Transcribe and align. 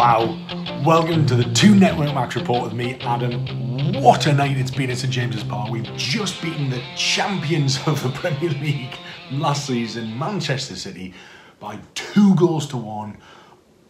Wow. 0.00 0.34
Welcome 0.82 1.26
to 1.26 1.34
the 1.34 1.44
Toon 1.52 1.78
Network 1.78 2.14
Match 2.14 2.34
Report 2.34 2.64
with 2.64 2.72
me, 2.72 2.94
Adam. 3.02 3.92
What 4.02 4.26
a 4.26 4.32
night 4.32 4.56
it's 4.56 4.70
been 4.70 4.88
at 4.88 4.96
St 4.96 5.12
James's 5.12 5.44
Park. 5.44 5.70
We've 5.70 5.84
just 5.94 6.40
beaten 6.40 6.70
the 6.70 6.82
champions 6.96 7.86
of 7.86 8.02
the 8.02 8.08
Premier 8.14 8.48
League 8.48 8.96
last 9.30 9.66
season, 9.66 10.18
Manchester 10.18 10.74
City, 10.74 11.12
by 11.58 11.78
two 11.94 12.34
goals 12.36 12.66
to 12.68 12.78
one. 12.78 13.18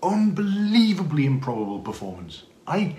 Unbelievably 0.03 1.27
improbable 1.27 1.79
performance. 1.79 2.43
I 2.67 2.97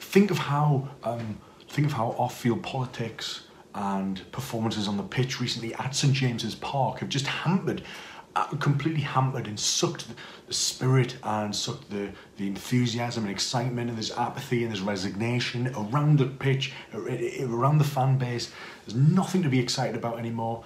think 0.00 0.32
of 0.32 0.38
how 0.38 0.88
um, 1.04 1.38
think 1.68 1.86
of 1.86 1.92
how 1.92 2.08
off-field 2.18 2.64
politics 2.64 3.44
and 3.76 4.20
performances 4.32 4.88
on 4.88 4.96
the 4.96 5.04
pitch 5.04 5.40
recently 5.40 5.74
at 5.74 5.94
St 5.94 6.12
James's 6.12 6.56
Park 6.56 6.98
have 6.98 7.08
just 7.08 7.28
hampered 7.28 7.84
Uh, 8.38 8.46
completely 8.58 9.00
hampered 9.00 9.48
and 9.48 9.58
sucked 9.58 10.06
the 10.46 10.54
spirit 10.54 11.16
and 11.24 11.54
sucked 11.54 11.90
the, 11.90 12.08
the 12.36 12.46
enthusiasm 12.46 13.24
and 13.24 13.32
excitement 13.32 13.88
and 13.88 13.98
there's 13.98 14.12
apathy 14.12 14.62
and 14.62 14.70
there's 14.70 14.80
resignation 14.80 15.74
around 15.74 16.20
the 16.20 16.24
pitch, 16.24 16.72
around 16.94 17.78
the 17.78 17.84
fan 17.84 18.16
base. 18.16 18.52
There's 18.86 18.96
nothing 18.96 19.42
to 19.42 19.48
be 19.48 19.58
excited 19.58 19.96
about 19.96 20.20
anymore. 20.20 20.62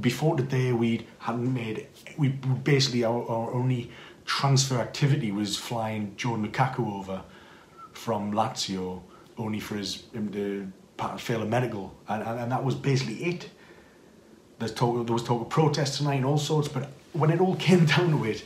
Before 0.00 0.38
today, 0.38 0.72
we 0.72 1.06
hadn't 1.18 1.52
made, 1.52 1.86
we 2.16 2.28
basically, 2.28 3.04
our, 3.04 3.28
our 3.28 3.52
only 3.52 3.90
transfer 4.24 4.78
activity 4.78 5.32
was 5.32 5.54
flying 5.54 6.14
Jordan 6.16 6.48
Lukaku 6.48 6.98
over 6.98 7.22
from 7.92 8.32
Lazio 8.32 9.02
only 9.36 9.60
for 9.60 9.76
his 9.76 10.04
him 10.14 10.32
to 10.32 10.72
fail 11.18 11.42
a 11.42 11.46
medical 11.46 11.94
and, 12.08 12.22
and, 12.22 12.40
and 12.40 12.52
that 12.52 12.64
was 12.64 12.74
basically 12.74 13.22
it 13.24 13.50
there's 14.62 14.72
talk, 14.72 15.06
there 15.06 15.12
was 15.12 15.24
talk 15.24 15.42
of 15.42 15.48
protests 15.48 15.98
tonight 15.98 16.14
and 16.14 16.24
all 16.24 16.38
sorts, 16.38 16.68
but 16.68 16.88
when 17.12 17.30
it 17.30 17.40
all 17.40 17.56
came 17.56 17.86
down 17.86 18.10
to 18.10 18.24
it, 18.24 18.44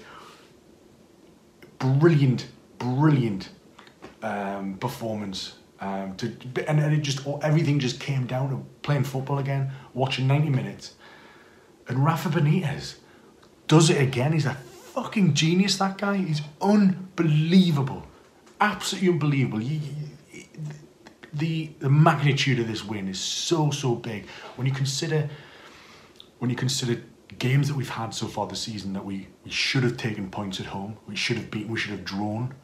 brilliant, 1.79 2.47
brilliant 2.79 3.51
um, 4.23 4.77
performance. 4.79 5.55
Um, 5.79 6.17
to 6.17 6.27
and, 6.67 6.81
and 6.81 6.95
it 6.95 7.03
just 7.03 7.27
everything 7.43 7.79
just 7.79 8.01
came 8.01 8.27
down 8.27 8.49
to 8.51 8.65
playing 8.83 9.05
football 9.05 9.39
again, 9.39 9.73
watching 9.93 10.27
90 10.27 10.49
minutes, 10.49 10.95
and 11.87 12.03
Rafa 12.03 12.31
Benitez 12.31 12.97
does 13.69 13.91
it 13.91 14.01
again. 14.01 14.33
He's 14.33 14.47
a 14.47 14.55
fucking 14.55 15.35
genius. 15.35 15.77
That 15.77 15.99
guy. 15.99 16.17
He's 16.17 16.41
unbelievable, 16.63 18.07
absolutely 18.59 19.11
unbelievable. 19.11 19.61
You, 19.61 19.81
you, 20.33 20.43
the 21.35 21.71
the 21.79 21.91
magnitude 21.91 22.59
of 22.59 22.69
this 22.69 22.83
win 22.83 23.09
is 23.09 23.21
so 23.21 23.71
so 23.71 23.95
big 23.95 24.27
when 24.57 24.67
you 24.67 24.73
consider 24.73 25.29
when 26.39 26.49
you 26.49 26.57
consider 26.57 27.03
games 27.35 27.69
that 27.69 27.77
we've 27.77 27.89
had 27.89 28.15
so 28.15 28.27
far 28.27 28.47
this 28.47 28.61
season 28.61 28.93
that 28.93 29.05
we, 29.05 29.29
we 29.45 29.51
should 29.51 29.83
have 29.83 29.97
taken 29.97 30.31
points 30.31 30.61
at 30.61 30.67
home, 30.67 30.97
we 31.07 31.17
should 31.17 31.37
have 31.37 31.51
beaten, 31.51 31.71
we 31.71 31.79
should 31.79 31.91
have 31.91 32.05
drawn. 32.05 32.55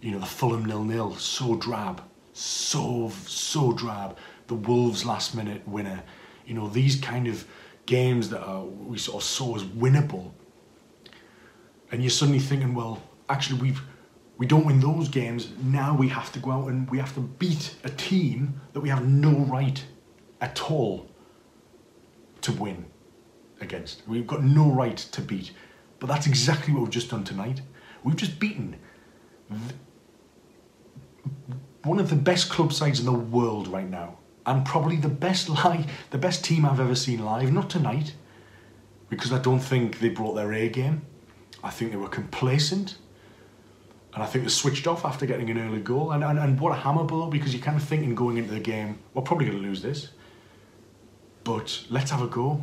You 0.00 0.12
know, 0.12 0.18
the 0.18 0.26
Fulham 0.26 0.64
nil 0.64 0.84
nil, 0.84 1.14
so 1.16 1.56
drab, 1.56 2.02
so 2.32 3.10
so 3.26 3.72
drab. 3.72 4.18
The 4.46 4.54
Wolves 4.54 5.04
last 5.04 5.34
minute 5.34 5.66
winner. 5.66 6.02
You 6.44 6.54
know, 6.54 6.68
these 6.68 6.96
kind 6.96 7.26
of 7.26 7.46
games 7.86 8.28
that 8.30 8.42
are, 8.42 8.64
we 8.64 8.98
sort 8.98 9.22
of 9.22 9.26
saw 9.26 9.56
as 9.56 9.64
winnable. 9.64 10.32
And 11.90 12.02
you're 12.02 12.10
suddenly 12.10 12.40
thinking, 12.40 12.74
well, 12.74 13.02
actually 13.28 13.60
we've 13.60 13.82
we 14.36 14.46
don't 14.46 14.66
win 14.66 14.80
those 14.80 15.08
games. 15.08 15.52
Now 15.62 15.96
we 15.96 16.08
have 16.08 16.32
to 16.32 16.40
go 16.40 16.50
out 16.50 16.68
and 16.68 16.90
we 16.90 16.98
have 16.98 17.14
to 17.14 17.20
beat 17.20 17.76
a 17.84 17.90
team 17.90 18.60
that 18.72 18.80
we 18.80 18.88
have 18.88 19.06
no 19.06 19.30
right 19.44 19.82
at 20.40 20.70
all 20.70 21.08
to 22.42 22.52
win 22.52 22.84
against. 23.60 24.02
We've 24.06 24.26
got 24.26 24.42
no 24.42 24.70
right 24.70 24.96
to 24.96 25.20
beat. 25.20 25.52
But 25.98 26.08
that's 26.08 26.26
exactly 26.26 26.74
what 26.74 26.82
we've 26.82 26.90
just 26.90 27.10
done 27.10 27.24
tonight. 27.24 27.62
We've 28.02 28.16
just 28.16 28.38
beaten 28.38 28.76
one 31.84 32.00
of 32.00 32.10
the 32.10 32.16
best 32.16 32.50
club 32.50 32.72
sides 32.72 32.98
in 32.98 33.06
the 33.06 33.12
world 33.12 33.68
right 33.68 33.88
now, 33.88 34.18
and 34.46 34.64
probably 34.64 34.96
the 34.96 35.08
best 35.08 35.48
live, 35.48 35.90
the 36.10 36.18
best 36.18 36.44
team 36.44 36.64
I've 36.64 36.80
ever 36.80 36.94
seen 36.94 37.24
live. 37.24 37.52
Not 37.52 37.70
tonight, 37.70 38.14
because 39.08 39.32
I 39.32 39.38
don't 39.38 39.60
think 39.60 40.00
they 40.00 40.08
brought 40.08 40.34
their 40.34 40.52
A 40.52 40.68
game. 40.68 41.02
I 41.62 41.70
think 41.70 41.92
they 41.92 41.96
were 41.96 42.08
complacent, 42.08 42.98
and 44.12 44.22
I 44.22 44.26
think 44.26 44.44
they 44.44 44.50
switched 44.50 44.86
off 44.86 45.04
after 45.04 45.24
getting 45.24 45.48
an 45.50 45.58
early 45.58 45.80
goal. 45.80 46.12
And, 46.12 46.22
and, 46.24 46.38
and 46.38 46.60
what 46.60 46.72
a 46.72 46.76
hammer 46.76 47.04
blow 47.04 47.30
because 47.30 47.54
you're 47.54 47.62
kind 47.62 47.76
of 47.76 47.82
thinking 47.82 48.14
going 48.14 48.36
into 48.36 48.52
the 48.52 48.60
game, 48.60 48.98
we're 49.14 49.22
probably 49.22 49.46
going 49.46 49.58
to 49.58 49.64
lose 49.66 49.80
this, 49.80 50.08
but 51.44 51.84
let's 51.88 52.10
have 52.10 52.22
a 52.22 52.26
go. 52.26 52.62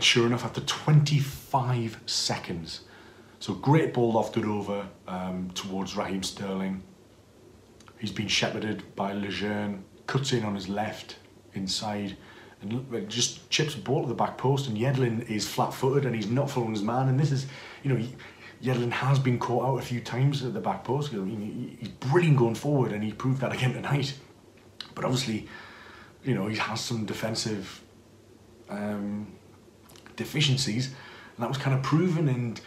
Sure 0.00 0.26
enough, 0.26 0.44
after 0.44 0.60
25 0.60 2.00
seconds, 2.06 2.82
so 3.40 3.54
great 3.54 3.94
ball 3.94 4.12
lofted 4.12 4.44
over 4.44 4.86
um, 5.06 5.50
towards 5.54 5.96
Raheem 5.96 6.22
Sterling. 6.22 6.82
He's 7.98 8.12
been 8.12 8.28
shepherded 8.28 8.94
by 8.94 9.12
Lejeune, 9.12 9.84
cuts 10.06 10.32
in 10.32 10.44
on 10.44 10.54
his 10.54 10.68
left 10.68 11.16
inside 11.54 12.16
and 12.60 13.08
just 13.08 13.48
chips 13.50 13.74
a 13.74 13.78
ball 13.78 14.02
to 14.02 14.08
the 14.08 14.14
back 14.14 14.36
post 14.36 14.68
and 14.68 14.76
Yedlin 14.76 15.28
is 15.28 15.46
flat-footed 15.46 16.04
and 16.04 16.14
he's 16.14 16.28
not 16.28 16.50
following 16.50 16.72
his 16.72 16.82
man 16.82 17.08
and 17.08 17.18
this 17.18 17.30
is, 17.30 17.46
you 17.82 17.92
know, 17.92 18.08
Yedlin 18.62 18.90
has 18.90 19.18
been 19.18 19.38
caught 19.38 19.64
out 19.64 19.78
a 19.78 19.82
few 19.82 20.00
times 20.00 20.44
at 20.44 20.52
the 20.52 20.60
back 20.60 20.82
post. 20.82 21.12
I 21.12 21.16
mean, 21.16 21.76
He's 21.78 21.88
brilliant 21.88 22.36
going 22.36 22.56
forward 22.56 22.92
and 22.92 23.04
he 23.04 23.12
proved 23.12 23.40
that 23.40 23.52
again 23.52 23.72
tonight. 23.72 24.14
But 24.94 25.04
obviously, 25.04 25.46
you 26.24 26.34
know, 26.34 26.48
he 26.48 26.56
has 26.56 26.80
some 26.80 27.06
defensive 27.06 27.80
um, 28.68 29.37
deficiencies, 30.18 30.88
and 30.88 31.38
that 31.38 31.48
was 31.48 31.56
kind 31.56 31.74
of 31.74 31.82
proven. 31.82 32.28
And 32.28 32.60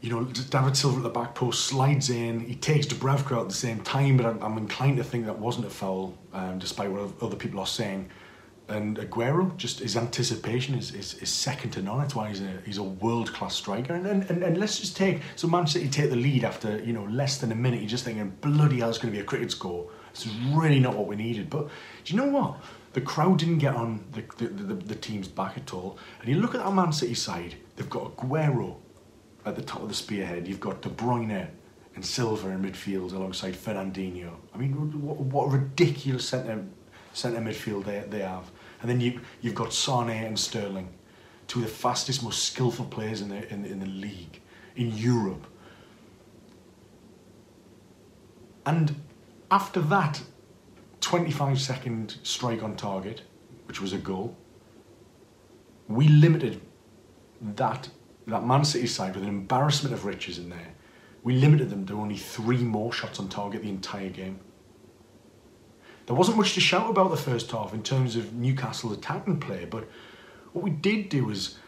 you 0.00 0.10
know, 0.10 0.24
David 0.24 0.76
Silva 0.76 0.98
at 0.98 1.02
the 1.02 1.08
back 1.08 1.34
post 1.34 1.66
slides 1.66 2.10
in. 2.10 2.40
He 2.40 2.54
takes 2.54 2.86
Dubravka 2.86 3.40
at 3.40 3.48
the 3.48 3.54
same 3.54 3.80
time, 3.80 4.16
but 4.16 4.26
I'm, 4.26 4.58
inclined 4.58 4.98
to 4.98 5.04
think 5.04 5.26
that 5.26 5.38
wasn't 5.38 5.66
a 5.66 5.70
foul, 5.70 6.16
um, 6.32 6.58
despite 6.58 6.90
what 6.90 7.10
other 7.20 7.36
people 7.36 7.58
are 7.58 7.66
saying. 7.66 8.08
And 8.68 8.98
Aguero, 8.98 9.56
just 9.56 9.80
his 9.80 9.96
anticipation 9.96 10.74
is, 10.74 10.94
is, 10.94 11.14
is 11.14 11.30
second 11.30 11.70
to 11.70 11.82
none. 11.82 11.98
That's 11.98 12.14
why 12.14 12.28
he's 12.28 12.42
a 12.42 12.52
he's 12.66 12.76
a 12.76 12.82
world 12.82 13.32
class 13.32 13.54
striker. 13.54 13.94
And, 13.94 14.06
and 14.06 14.42
and 14.42 14.58
let's 14.58 14.78
just 14.78 14.94
take 14.94 15.22
so 15.36 15.48
Man 15.48 15.66
City 15.66 15.88
take 15.88 16.10
the 16.10 16.16
lead 16.16 16.44
after 16.44 16.78
you 16.84 16.92
know 16.92 17.04
less 17.04 17.38
than 17.38 17.50
a 17.50 17.54
minute. 17.54 17.80
You're 17.80 17.88
just 17.88 18.04
thinking, 18.04 18.28
bloody 18.42 18.80
hell, 18.80 18.90
it's 18.90 18.98
going 18.98 19.10
to 19.10 19.16
be 19.16 19.22
a 19.22 19.26
cricket 19.26 19.50
score. 19.50 19.88
This 20.12 20.26
is 20.26 20.32
really 20.52 20.80
not 20.80 20.94
what 20.94 21.06
we 21.06 21.16
needed. 21.16 21.48
But 21.48 21.68
do 22.04 22.14
you 22.14 22.20
know 22.20 22.28
what? 22.28 22.60
The 22.98 23.04
crowd 23.04 23.38
didn't 23.38 23.58
get 23.58 23.76
on 23.76 24.04
the, 24.10 24.24
the, 24.38 24.48
the, 24.48 24.74
the 24.74 24.94
team's 24.96 25.28
back 25.28 25.56
at 25.56 25.72
all. 25.72 25.96
And 26.18 26.28
you 26.28 26.40
look 26.40 26.56
at 26.56 26.64
that 26.64 26.74
Man 26.74 26.92
City 26.92 27.14
side, 27.14 27.54
they've 27.76 27.88
got 27.88 28.16
Aguero 28.16 28.74
at 29.46 29.54
the 29.54 29.62
top 29.62 29.82
of 29.82 29.88
the 29.88 29.94
spearhead, 29.94 30.48
you've 30.48 30.58
got 30.58 30.82
De 30.82 30.88
Bruyne 30.88 31.46
and 31.94 32.04
Silva 32.04 32.48
in 32.48 32.60
midfield 32.60 33.12
alongside 33.12 33.54
Fernandinho. 33.54 34.32
I 34.52 34.58
mean, 34.58 34.72
what, 35.00 35.16
what 35.20 35.44
a 35.44 35.50
ridiculous 35.50 36.28
centre, 36.28 36.64
centre 37.12 37.40
midfield 37.40 37.84
they, 37.84 38.02
they 38.10 38.22
have. 38.22 38.50
And 38.80 38.90
then 38.90 39.00
you, 39.00 39.20
you've 39.42 39.54
got 39.54 39.72
Sane 39.72 40.10
and 40.10 40.36
Sterling, 40.36 40.88
two 41.46 41.60
of 41.60 41.66
the 41.66 41.70
fastest, 41.70 42.24
most 42.24 42.42
skillful 42.42 42.86
players 42.86 43.20
in 43.20 43.28
the, 43.28 43.48
in, 43.52 43.64
in 43.64 43.78
the 43.78 43.86
league, 43.86 44.40
in 44.74 44.90
Europe. 44.96 45.46
And 48.66 48.96
after 49.52 49.80
that, 49.82 50.20
25 51.00 51.60
second 51.60 52.16
strike 52.22 52.62
on 52.62 52.76
target, 52.76 53.22
which 53.66 53.80
was 53.80 53.92
a 53.92 53.98
goal. 53.98 54.36
We 55.88 56.08
limited 56.08 56.60
that 57.40 57.88
that 58.26 58.44
Man 58.44 58.64
City 58.64 58.86
side 58.86 59.14
with 59.14 59.22
an 59.22 59.28
embarrassment 59.28 59.94
of 59.94 60.04
riches 60.04 60.38
in 60.38 60.50
there. 60.50 60.74
We 61.22 61.34
limited 61.34 61.70
them 61.70 61.86
to 61.86 61.98
only 61.98 62.16
three 62.16 62.58
more 62.58 62.92
shots 62.92 63.18
on 63.18 63.28
target 63.28 63.62
the 63.62 63.70
entire 63.70 64.10
game. 64.10 64.38
There 66.06 66.14
wasn't 66.14 66.36
much 66.36 66.54
to 66.54 66.60
shout 66.60 66.90
about 66.90 67.10
the 67.10 67.16
first 67.16 67.50
half 67.50 67.74
in 67.74 67.82
terms 67.82 68.16
of 68.16 68.34
Newcastle's 68.34 68.96
attacking 68.96 69.40
play, 69.40 69.64
but 69.64 69.88
what 70.52 70.62
we 70.62 70.70
did 70.70 71.08
do 71.08 71.24
was 71.24 71.58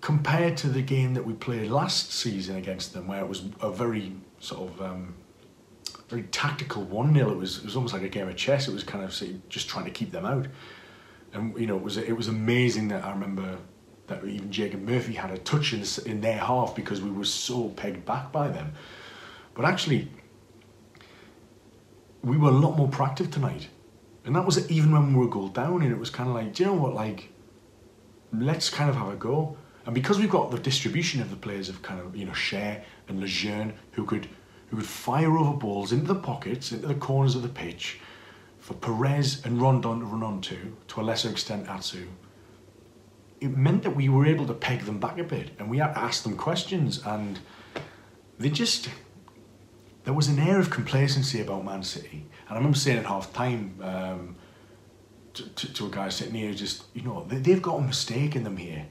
compared 0.00 0.56
to 0.58 0.68
the 0.68 0.82
game 0.82 1.14
that 1.14 1.24
we 1.24 1.32
played 1.32 1.70
last 1.70 2.12
season 2.12 2.56
against 2.56 2.92
them, 2.92 3.08
where 3.08 3.20
it 3.20 3.28
was 3.28 3.44
a 3.60 3.70
very 3.70 4.12
sort 4.38 4.70
of 4.70 4.82
um, 4.82 5.14
very 6.08 6.22
tactical 6.24 6.82
one 6.84 7.14
0 7.14 7.30
It 7.30 7.36
was 7.36 7.58
it 7.58 7.64
was 7.64 7.76
almost 7.76 7.94
like 7.94 8.02
a 8.02 8.08
game 8.08 8.28
of 8.28 8.36
chess. 8.36 8.68
It 8.68 8.74
was 8.74 8.84
kind 8.84 9.04
of 9.04 9.10
just 9.48 9.68
trying 9.68 9.84
to 9.86 9.90
keep 9.90 10.12
them 10.12 10.24
out, 10.24 10.46
and 11.32 11.58
you 11.58 11.66
know 11.66 11.76
it 11.76 11.82
was 11.82 11.96
it 11.96 12.16
was 12.16 12.28
amazing 12.28 12.88
that 12.88 13.04
I 13.04 13.10
remember 13.10 13.58
that 14.06 14.24
even 14.24 14.52
Jacob 14.52 14.82
Murphy 14.82 15.14
had 15.14 15.30
a 15.32 15.38
touch 15.38 15.72
in, 15.72 15.84
in 16.08 16.20
their 16.20 16.38
half 16.38 16.76
because 16.76 17.02
we 17.02 17.10
were 17.10 17.24
so 17.24 17.70
pegged 17.70 18.04
back 18.04 18.30
by 18.30 18.48
them. 18.48 18.72
But 19.54 19.64
actually, 19.64 20.08
we 22.22 22.36
were 22.36 22.50
a 22.50 22.52
lot 22.52 22.76
more 22.76 22.88
proactive 22.88 23.32
tonight, 23.32 23.68
and 24.24 24.36
that 24.36 24.44
was 24.44 24.70
even 24.70 24.92
when 24.92 25.12
we 25.12 25.18
were 25.18 25.28
goal 25.28 25.48
down. 25.48 25.82
And 25.82 25.90
it 25.90 25.98
was 25.98 26.10
kind 26.10 26.28
of 26.28 26.36
like, 26.36 26.54
do 26.54 26.62
you 26.62 26.70
know 26.70 26.76
what, 26.76 26.94
like, 26.94 27.30
let's 28.32 28.70
kind 28.70 28.88
of 28.88 28.96
have 28.96 29.08
a 29.08 29.16
go. 29.16 29.56
And 29.86 29.94
because 29.94 30.18
we've 30.18 30.30
got 30.30 30.50
the 30.50 30.58
distribution 30.58 31.20
of 31.20 31.30
the 31.30 31.36
players 31.36 31.68
of 31.68 31.82
kind 31.82 32.00
of 32.00 32.16
you 32.16 32.26
know 32.26 32.32
Schär 32.32 32.82
and 33.08 33.20
Lejeune 33.20 33.72
who 33.92 34.04
could 34.04 34.28
who 34.68 34.76
would 34.76 34.86
fire 34.86 35.36
over 35.38 35.56
balls 35.56 35.92
into 35.92 36.06
the 36.06 36.14
pockets, 36.20 36.72
into 36.72 36.86
the 36.86 36.94
corners 36.94 37.34
of 37.34 37.42
the 37.42 37.48
pitch, 37.48 38.00
for 38.58 38.74
Perez 38.74 39.44
and 39.44 39.60
Rondon 39.60 40.00
to 40.00 40.06
run 40.06 40.22
onto, 40.22 40.74
to 40.88 41.00
a 41.00 41.02
lesser 41.02 41.30
extent 41.30 41.68
Atsu. 41.68 42.08
It 43.40 43.56
meant 43.56 43.82
that 43.84 43.94
we 43.94 44.08
were 44.08 44.26
able 44.26 44.46
to 44.46 44.54
peg 44.54 44.80
them 44.80 44.98
back 44.98 45.18
a 45.18 45.24
bit, 45.24 45.50
and 45.58 45.70
we 45.70 45.78
had 45.78 45.92
to 45.94 45.98
ask 45.98 46.22
them 46.22 46.36
questions. 46.36 47.00
And 47.04 47.38
they 48.38 48.50
just 48.50 48.88
there 50.04 50.14
was 50.14 50.28
an 50.28 50.38
air 50.38 50.58
of 50.58 50.70
complacency 50.70 51.40
about 51.40 51.64
Man 51.64 51.82
City, 51.82 52.26
and 52.48 52.50
I 52.50 52.54
remember 52.54 52.78
saying 52.78 52.98
at 52.98 53.06
half 53.06 53.32
time 53.32 53.76
um, 53.82 54.36
to, 55.34 55.48
to, 55.48 55.72
to, 55.74 55.86
a 55.86 55.90
guy 55.90 56.08
sitting 56.08 56.34
here, 56.34 56.54
just 56.54 56.84
you 56.94 57.02
know 57.02 57.24
they, 57.28 57.38
they've 57.38 57.62
got 57.62 57.76
a 57.76 57.82
mistake 57.82 58.36
in 58.36 58.42
them 58.42 58.56
here. 58.56 58.86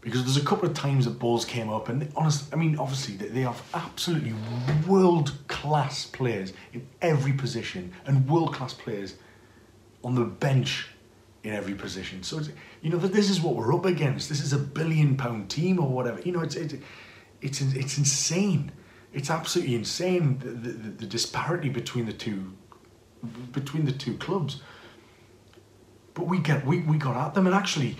Because 0.00 0.22
there's 0.24 0.36
a 0.36 0.44
couple 0.44 0.68
of 0.68 0.74
times 0.74 1.06
that 1.06 1.18
balls 1.18 1.44
came 1.44 1.70
up, 1.70 1.88
and 1.88 2.10
honestly, 2.16 2.48
I 2.52 2.56
mean, 2.56 2.78
obviously, 2.78 3.16
they, 3.16 3.40
have 3.40 3.60
absolutely 3.74 4.32
world 4.86 5.32
class 5.48 6.06
players 6.06 6.52
in 6.72 6.86
every 7.02 7.32
position, 7.32 7.92
and 8.06 8.28
world 8.28 8.54
class 8.54 8.72
players 8.72 9.16
on 10.04 10.14
the 10.14 10.24
bench 10.24 10.88
in 11.42 11.52
every 11.52 11.74
position. 11.74 12.22
So, 12.22 12.40
you 12.80 12.90
know, 12.90 12.98
this 12.98 13.28
is 13.28 13.40
what 13.40 13.56
we're 13.56 13.74
up 13.74 13.86
against. 13.86 14.28
This 14.28 14.40
is 14.40 14.52
a 14.52 14.58
billion 14.58 15.16
pound 15.16 15.50
team 15.50 15.80
or 15.80 15.88
whatever. 15.88 16.20
You 16.20 16.32
know, 16.32 16.40
it's, 16.40 16.54
it's, 16.54 16.74
it's, 17.40 17.60
it's 17.60 17.98
insane. 17.98 18.70
It's 19.12 19.30
absolutely 19.30 19.74
insane 19.74 20.38
the, 20.38 20.50
the, 20.50 20.70
the 20.90 21.06
disparity 21.06 21.68
between 21.68 22.06
the 22.06 22.12
two 22.12 22.52
between 23.52 23.84
the 23.84 23.92
two 23.92 24.16
clubs. 24.18 24.62
But 26.14 26.26
we 26.26 26.38
get 26.38 26.66
we, 26.66 26.80
we 26.80 26.98
got 26.98 27.16
at 27.16 27.34
them 27.34 27.46
and 27.46 27.54
actually 27.54 27.96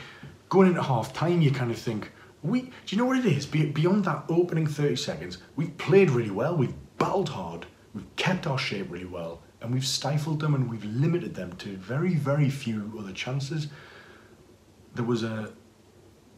going 0.48 0.68
into 0.68 0.82
half 0.82 1.12
time 1.12 1.40
you 1.40 1.50
kind 1.50 1.70
of 1.70 1.78
think 1.78 2.12
we 2.42 2.62
do 2.62 2.70
you 2.88 2.98
know 2.98 3.04
what 3.04 3.18
it 3.18 3.26
is? 3.26 3.46
Beyond 3.46 4.04
that 4.04 4.24
opening 4.28 4.66
30 4.66 4.96
seconds 4.96 5.38
we've 5.56 5.76
played 5.78 6.10
really 6.10 6.30
well 6.30 6.56
we've 6.56 6.74
battled 6.98 7.28
hard 7.28 7.66
we've 7.94 8.16
kept 8.16 8.46
our 8.46 8.58
shape 8.58 8.90
really 8.90 9.04
well 9.04 9.42
and 9.60 9.72
we've 9.72 9.86
stifled 9.86 10.40
them 10.40 10.54
and 10.54 10.70
we've 10.70 10.84
limited 10.84 11.34
them 11.34 11.52
to 11.56 11.76
very 11.76 12.14
very 12.14 12.50
few 12.50 12.96
other 12.98 13.12
chances. 13.12 13.68
There 14.94 15.04
was 15.04 15.22
a 15.22 15.52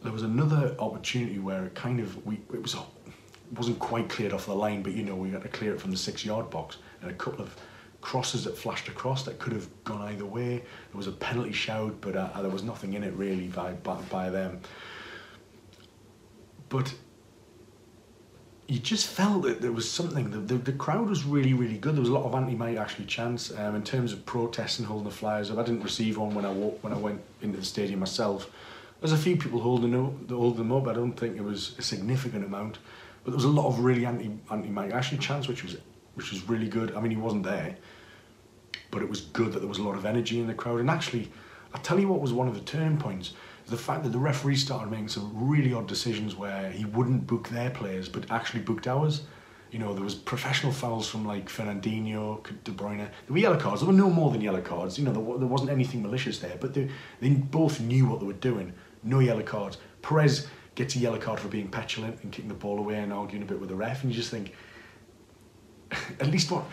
there 0.02 0.12
was 0.12 0.22
another 0.22 0.74
opportunity 0.78 1.38
where 1.38 1.64
it 1.66 1.74
kind 1.74 2.00
of 2.00 2.24
we 2.26 2.40
it 2.52 2.62
was 2.62 2.76
wasn't 3.52 3.78
quite 3.78 4.08
cleared 4.08 4.32
off 4.32 4.46
the 4.46 4.54
line, 4.54 4.82
but 4.82 4.92
you 4.92 5.02
know, 5.02 5.16
we 5.16 5.30
had 5.30 5.42
to 5.42 5.48
clear 5.48 5.74
it 5.74 5.80
from 5.80 5.90
the 5.90 5.96
six 5.96 6.24
yard 6.24 6.50
box 6.50 6.78
and 7.02 7.10
a 7.10 7.14
couple 7.14 7.42
of 7.42 7.54
crosses 8.00 8.44
that 8.44 8.56
flashed 8.56 8.88
across 8.88 9.24
that 9.24 9.38
could 9.38 9.52
have 9.52 9.68
gone 9.84 10.02
either 10.02 10.24
way. 10.24 10.56
There 10.58 10.96
was 10.96 11.06
a 11.06 11.12
penalty 11.12 11.52
shout, 11.52 12.00
but 12.00 12.16
uh, 12.16 12.40
there 12.40 12.50
was 12.50 12.62
nothing 12.62 12.94
in 12.94 13.04
it 13.04 13.12
really 13.14 13.48
by, 13.48 13.72
by, 13.72 13.96
by 14.02 14.30
them. 14.30 14.60
But 16.68 16.94
you 18.68 18.78
just 18.78 19.08
felt 19.08 19.42
that 19.42 19.60
there 19.60 19.72
was 19.72 19.90
something. 19.90 20.30
The, 20.30 20.38
the, 20.38 20.54
the, 20.54 20.72
crowd 20.72 21.08
was 21.08 21.24
really, 21.24 21.54
really 21.54 21.76
good. 21.76 21.94
There 21.96 22.00
was 22.00 22.08
a 22.08 22.12
lot 22.12 22.24
of 22.24 22.34
anti-Mike 22.34 22.76
Ashley 22.76 23.04
chants 23.04 23.50
um, 23.58 23.74
in 23.74 23.82
terms 23.82 24.12
of 24.12 24.24
protests 24.24 24.78
and 24.78 24.86
holding 24.86 25.08
the 25.08 25.14
flyers 25.14 25.50
up. 25.50 25.58
I 25.58 25.64
didn't 25.64 25.82
receive 25.82 26.18
one 26.18 26.34
when 26.34 26.44
I 26.44 26.52
walked, 26.52 26.84
when 26.84 26.92
I 26.92 26.96
went 26.96 27.20
into 27.42 27.58
the 27.58 27.64
stadium 27.64 27.98
myself. 27.98 28.48
There's 29.00 29.12
a 29.12 29.18
few 29.18 29.36
people 29.36 29.60
holding, 29.60 29.94
up, 29.94 30.30
holding 30.30 30.58
them 30.58 30.72
up. 30.72 30.86
I 30.86 30.92
don't 30.92 31.14
think 31.14 31.36
it 31.36 31.42
was 31.42 31.74
a 31.78 31.82
significant 31.82 32.44
amount. 32.44 32.78
But 33.24 33.32
there 33.32 33.36
was 33.36 33.44
a 33.44 33.48
lot 33.48 33.66
of 33.66 33.80
really 33.80 34.06
anti 34.06 34.30
anti 34.50 34.68
Mike 34.68 34.92
Ashley 34.92 35.18
chants, 35.18 35.48
which 35.48 35.64
was 35.64 35.76
which 36.14 36.30
was 36.30 36.48
really 36.48 36.68
good. 36.68 36.94
I 36.94 37.00
mean, 37.00 37.10
he 37.10 37.16
wasn't 37.16 37.42
there, 37.44 37.76
but 38.90 39.02
it 39.02 39.08
was 39.08 39.22
good 39.22 39.52
that 39.52 39.60
there 39.60 39.68
was 39.68 39.78
a 39.78 39.82
lot 39.82 39.96
of 39.96 40.04
energy 40.04 40.40
in 40.40 40.46
the 40.46 40.54
crowd. 40.54 40.80
And 40.80 40.90
actually, 40.90 41.30
I 41.74 41.78
tell 41.78 41.98
you 41.98 42.08
what 42.08 42.20
was 42.20 42.32
one 42.32 42.48
of 42.48 42.54
the 42.54 42.60
turning 42.60 42.98
points 42.98 43.32
the 43.70 43.76
fact 43.76 44.02
that 44.02 44.10
the 44.10 44.18
referee 44.18 44.56
started 44.56 44.90
making 44.90 45.08
some 45.08 45.30
really 45.34 45.72
odd 45.72 45.86
decisions 45.86 46.34
where 46.34 46.70
he 46.70 46.84
wouldn't 46.84 47.26
book 47.26 47.48
their 47.48 47.70
players 47.70 48.08
but 48.08 48.28
actually 48.30 48.60
booked 48.60 48.88
ours. 48.88 49.22
You 49.70 49.78
know, 49.78 49.94
there 49.94 50.02
was 50.02 50.16
professional 50.16 50.72
fouls 50.72 51.08
from 51.08 51.24
like 51.24 51.48
Fernandinho, 51.48 52.42
De 52.64 52.72
Bruyne. 52.72 52.98
There 52.98 53.10
were 53.28 53.38
yellow 53.38 53.56
cards. 53.56 53.80
There 53.80 53.86
were 53.86 53.96
no 53.96 54.10
more 54.10 54.32
than 54.32 54.40
yellow 54.40 54.60
cards. 54.60 54.98
You 54.98 55.04
know, 55.04 55.12
there, 55.12 55.38
there 55.38 55.46
wasn't 55.46 55.70
anything 55.70 56.02
malicious 56.02 56.40
there, 56.40 56.56
but 56.60 56.74
they, 56.74 56.90
they 57.20 57.30
both 57.30 57.80
knew 57.80 58.06
what 58.06 58.18
they 58.18 58.26
were 58.26 58.32
doing. 58.32 58.72
No 59.04 59.20
yellow 59.20 59.44
cards. 59.44 59.78
Perez 60.02 60.48
gets 60.74 60.96
a 60.96 60.98
yellow 60.98 61.18
card 61.18 61.38
for 61.38 61.46
being 61.46 61.68
petulant 61.68 62.20
and 62.22 62.32
kicking 62.32 62.48
the 62.48 62.54
ball 62.54 62.78
away 62.78 62.96
and 62.96 63.12
arguing 63.12 63.44
a 63.44 63.46
bit 63.46 63.60
with 63.60 63.68
the 63.68 63.76
ref, 63.76 64.02
and 64.02 64.10
you 64.10 64.16
just 64.16 64.30
think, 64.30 64.54
at 66.20 66.28
least 66.28 66.50
what 66.50 66.64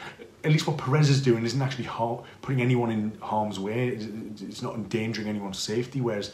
at 0.44 0.52
least 0.52 0.68
what 0.68 0.78
Perez 0.78 1.10
is 1.10 1.22
doing 1.22 1.46
isn't 1.46 1.62
actually 1.62 1.86
harm, 1.86 2.24
putting 2.42 2.62
anyone 2.62 2.92
in 2.92 3.18
harm's 3.20 3.60
way. 3.60 3.90
It's, 3.90 4.42
it's, 4.42 4.62
not 4.62 4.76
endangering 4.76 5.28
anyone's 5.28 5.60
safety. 5.60 6.00
Whereas 6.00 6.34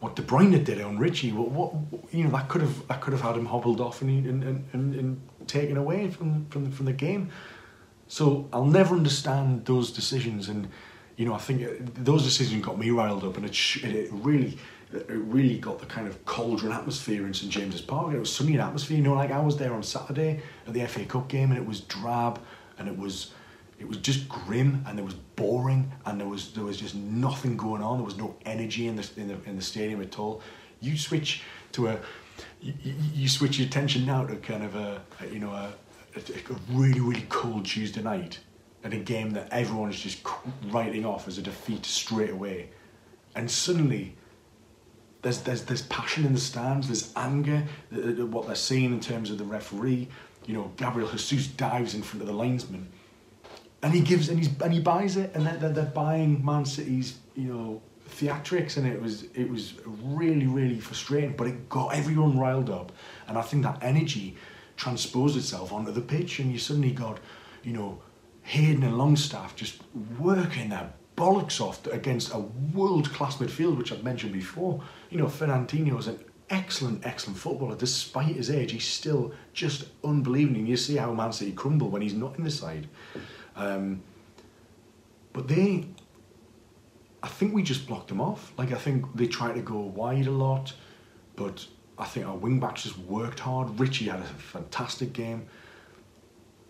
what 0.00 0.16
De 0.16 0.22
Bruyne 0.22 0.64
did 0.64 0.80
on 0.80 0.98
Ritchie, 0.98 1.32
what, 1.32 1.50
what 1.50 1.74
you 2.12 2.24
know 2.24 2.30
that 2.30 2.48
could 2.48 2.62
have 2.62 2.86
that 2.88 3.00
could 3.00 3.12
have 3.12 3.22
had 3.22 3.36
him 3.36 3.46
hobbled 3.46 3.80
off 3.80 4.02
and 4.02 4.26
and, 4.26 4.64
and, 4.72 4.94
and 4.94 5.20
taken 5.46 5.76
away 5.76 6.08
from 6.10 6.46
from 6.46 6.64
the, 6.64 6.70
from 6.70 6.86
the 6.86 6.92
game. 6.92 7.30
So 8.08 8.48
I'll 8.52 8.66
never 8.66 8.94
understand 8.94 9.64
those 9.64 9.92
decisions, 9.92 10.48
and 10.48 10.68
you 11.16 11.24
know 11.24 11.34
I 11.34 11.38
think 11.38 11.62
uh, 11.62 11.70
those 11.94 12.24
decisions 12.24 12.64
got 12.64 12.78
me 12.78 12.90
riled 12.90 13.24
up, 13.24 13.36
and 13.36 13.46
it, 13.46 13.56
it 13.84 14.08
really 14.12 14.58
it 14.94 15.08
really 15.08 15.58
got 15.58 15.78
the 15.78 15.86
kind 15.86 16.06
of 16.06 16.24
cauldron 16.24 16.72
atmosphere 16.72 17.26
in 17.26 17.34
St 17.34 17.50
James's 17.50 17.80
Park. 17.80 18.14
It 18.14 18.18
was 18.18 18.34
sunny 18.34 18.58
atmosphere. 18.58 18.96
You 18.96 19.02
know, 19.02 19.14
like 19.14 19.30
I 19.30 19.40
was 19.40 19.56
there 19.56 19.72
on 19.72 19.82
Saturday 19.82 20.40
at 20.66 20.72
the 20.72 20.84
FA 20.86 21.04
Cup 21.04 21.28
game, 21.28 21.50
and 21.50 21.58
it 21.58 21.66
was 21.66 21.80
drab, 21.80 22.40
and 22.78 22.88
it 22.88 22.96
was 22.96 23.32
it 23.78 23.88
was 23.88 23.96
just 23.98 24.28
grim, 24.28 24.84
and 24.86 24.98
it 24.98 25.04
was 25.04 25.14
boring, 25.14 25.90
and 26.06 26.20
there 26.20 26.28
was 26.28 26.52
there 26.52 26.64
was 26.64 26.78
just 26.78 26.94
nothing 26.94 27.56
going 27.56 27.82
on. 27.82 27.98
There 27.98 28.04
was 28.04 28.18
no 28.18 28.36
energy 28.44 28.86
in 28.86 28.96
the 28.96 29.08
in 29.16 29.28
the, 29.28 29.42
in 29.48 29.56
the 29.56 29.62
stadium 29.62 30.02
at 30.02 30.18
all. 30.18 30.42
You 30.80 30.98
switch 30.98 31.42
to 31.72 31.88
a 31.88 31.98
you, 32.60 32.74
you 33.14 33.28
switch 33.28 33.58
your 33.58 33.66
attention 33.66 34.04
now 34.06 34.26
to 34.26 34.36
kind 34.36 34.64
of 34.64 34.74
a, 34.74 35.00
a 35.20 35.26
you 35.26 35.38
know 35.38 35.52
a, 35.52 35.72
a, 36.16 36.20
a 36.20 36.56
really 36.70 37.00
really 37.00 37.26
cold 37.28 37.64
Tuesday 37.64 38.02
night 38.02 38.40
and 38.84 38.92
a 38.92 38.98
game 38.98 39.30
that 39.30 39.48
everyone 39.52 39.90
is 39.90 40.00
just 40.00 40.26
writing 40.70 41.06
off 41.06 41.28
as 41.28 41.38
a 41.38 41.42
defeat 41.42 41.86
straight 41.86 42.30
away, 42.30 42.68
and 43.34 43.50
suddenly 43.50 44.14
there's, 45.22 45.40
there's, 45.42 45.62
there's 45.62 45.82
passion 45.82 46.26
in 46.26 46.34
the 46.34 46.40
stands, 46.40 46.88
there's 46.88 47.12
anger, 47.16 47.64
at 47.92 48.18
what 48.18 48.46
they're 48.46 48.54
seeing 48.54 48.92
in 48.92 49.00
terms 49.00 49.30
of 49.30 49.38
the 49.38 49.44
referee. 49.44 50.08
You 50.46 50.54
know, 50.54 50.72
Gabriel 50.76 51.08
Jesus 51.08 51.46
dives 51.46 51.94
in 51.94 52.02
front 52.02 52.22
of 52.22 52.26
the 52.26 52.34
linesman 52.34 52.88
and 53.82 53.92
he 53.92 54.00
gives 54.00 54.28
and 54.28 54.38
he's 54.38 54.48
and 54.60 54.72
he 54.72 54.80
buys 54.80 55.16
it 55.16 55.32
and 55.34 55.46
they're, 55.46 55.70
they're 55.70 55.84
buying 55.84 56.44
Man 56.44 56.64
City's 56.64 57.18
you 57.34 57.52
know 57.52 57.82
theatrics 58.08 58.76
and 58.76 58.86
it 58.86 59.00
was 59.00 59.24
it 59.34 59.48
was 59.48 59.74
really 60.02 60.46
really 60.46 60.78
frustrating 60.78 61.34
but 61.36 61.46
it 61.46 61.68
got 61.68 61.94
everyone 61.94 62.38
riled 62.38 62.70
up 62.70 62.92
and 63.26 63.36
I 63.36 63.42
think 63.42 63.62
that 63.64 63.78
energy 63.82 64.36
transposed 64.76 65.36
itself 65.36 65.72
onto 65.72 65.92
the 65.92 66.00
pitch 66.00 66.38
and 66.38 66.52
you 66.52 66.58
suddenly 66.58 66.92
got 66.92 67.18
you 67.62 67.72
know 67.72 68.00
Hayden 68.42 68.82
and 68.82 68.98
Longstaff 68.98 69.56
just 69.56 69.82
working 70.18 70.68
their 70.70 70.92
bollocks 71.16 71.60
off 71.60 71.86
against 71.86 72.32
a 72.32 72.38
world-class 72.38 73.36
midfield, 73.36 73.76
which 73.76 73.92
I've 73.92 74.04
mentioned 74.04 74.32
before. 74.32 74.82
You 75.10 75.18
know, 75.18 75.26
Fernandinho 75.26 75.98
is 75.98 76.08
an 76.08 76.18
excellent, 76.50 77.06
excellent 77.06 77.38
footballer. 77.38 77.76
Despite 77.76 78.36
his 78.36 78.50
age, 78.50 78.72
he's 78.72 78.86
still 78.86 79.32
just 79.52 79.86
unbelievable. 80.04 80.58
And 80.58 80.68
you 80.68 80.76
see 80.76 80.96
how 80.96 81.12
Man 81.12 81.32
City 81.32 81.52
crumble 81.52 81.88
when 81.88 82.02
he's 82.02 82.14
not 82.14 82.36
in 82.38 82.44
the 82.44 82.50
side. 82.50 82.88
Um, 83.56 84.02
but 85.32 85.48
they, 85.48 85.86
I 87.22 87.28
think 87.28 87.54
we 87.54 87.62
just 87.62 87.86
blocked 87.86 88.08
them 88.08 88.20
off. 88.20 88.52
Like, 88.56 88.72
I 88.72 88.78
think 88.78 89.06
they 89.14 89.26
tried 89.26 89.54
to 89.54 89.62
go 89.62 89.78
wide 89.78 90.26
a 90.26 90.30
lot, 90.30 90.74
but 91.36 91.66
I 91.98 92.04
think 92.04 92.26
our 92.26 92.36
wing 92.36 92.60
backs 92.60 92.84
just 92.84 92.98
worked 92.98 93.40
hard. 93.40 93.78
Ritchie 93.78 94.06
had 94.06 94.20
a 94.20 94.24
fantastic 94.24 95.12
game. 95.12 95.46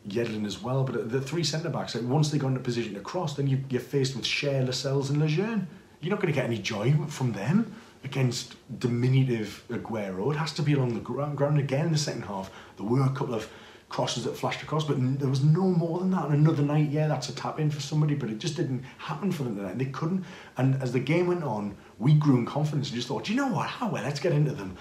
Yedlin 0.09 0.45
as 0.47 0.61
well, 0.61 0.85
but 0.85 1.11
the 1.11 1.21
three 1.21 1.45
centre 1.45 1.69
backs, 1.69 1.95
like 1.95 2.05
once 2.05 2.31
they 2.31 2.39
got 2.39 2.49
into 2.49 2.61
position 2.61 2.95
to 2.95 3.01
cross, 3.01 3.37
then 3.37 3.47
you, 3.47 3.63
you're 3.69 3.81
faced 3.81 4.17
with 4.17 4.25
Schär, 4.25 4.65
Lascelles, 4.67 5.11
and 5.11 5.21
Lejeune. 5.21 5.67
You're 6.01 6.11
not 6.11 6.21
going 6.21 6.33
to 6.33 6.39
get 6.39 6.47
any 6.47 6.59
joy 6.59 6.93
from 7.07 7.33
them 7.33 7.73
against 8.05 8.57
diminutive 8.81 9.65
Aguero. 9.71 10.33
It 10.33 10.37
has 10.37 10.53
to 10.55 10.63
be 10.63 10.73
along 10.73 10.95
the 10.95 11.01
ground 11.01 11.59
again 11.59 11.87
in 11.87 11.93
the 11.93 11.99
second 11.99 12.23
half. 12.23 12.51
There 12.77 12.87
were 12.87 13.03
a 13.03 13.11
couple 13.11 13.35
of 13.35 13.49
crosses 13.89 14.25
that 14.25 14.37
flashed 14.37 14.63
across, 14.63 14.85
but 14.85 14.97
there 15.21 15.29
was 15.29 15.45
no 15.45 15.63
more 15.63 16.01
than 16.01 16.11
that. 16.11 16.25
And 16.25 16.35
another 16.35 16.63
night, 16.63 16.91
yeah, 16.91 17.07
that's 17.07 17.29
a 17.29 17.35
tap 17.35 17.61
in 17.61 17.71
for 17.71 17.81
somebody, 17.81 18.15
but 18.15 18.31
it 18.31 18.39
just 18.39 18.57
didn't 18.57 18.83
happen 18.99 19.31
for 19.31 19.45
them 19.45 19.55
tonight. 19.55 19.79
They 19.79 19.85
couldn't. 19.85 20.25
And 20.57 20.83
as 20.83 20.93
the 20.93 20.99
game 20.99 21.29
went 21.29 21.45
on, 21.45 21.77
we 21.99 22.15
grew 22.15 22.39
in 22.39 22.47
confidence 22.47 22.89
and 22.89 22.97
just 22.97 23.07
thought, 23.07 23.29
you 23.29 23.37
know 23.37 23.49
what? 23.49 23.69
How 23.69 23.89
well, 23.89 24.03
let's 24.03 24.19
get 24.19 24.33
into 24.33 24.53
them. 24.53 24.77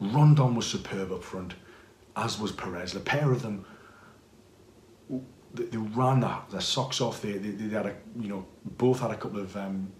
Rondon 0.00 0.54
was 0.54 0.66
superb 0.66 1.12
up 1.12 1.22
front, 1.22 1.54
as 2.16 2.38
was 2.38 2.52
Perez. 2.52 2.92
The 2.92 3.00
pair 3.00 3.32
of 3.32 3.42
them 3.42 3.66
they, 5.54 5.64
they 5.64 5.76
ran 5.76 6.20
their, 6.20 6.38
their 6.50 6.60
socks 6.60 7.00
off. 7.00 7.22
They, 7.22 7.32
they, 7.32 7.50
they 7.50 7.74
had 7.74 7.86
a, 7.86 7.94
you 8.18 8.28
know, 8.28 8.46
both 8.64 9.00
had 9.00 9.10
a 9.10 9.16
couple 9.16 9.40
of 9.40 9.56
um, 9.56 9.90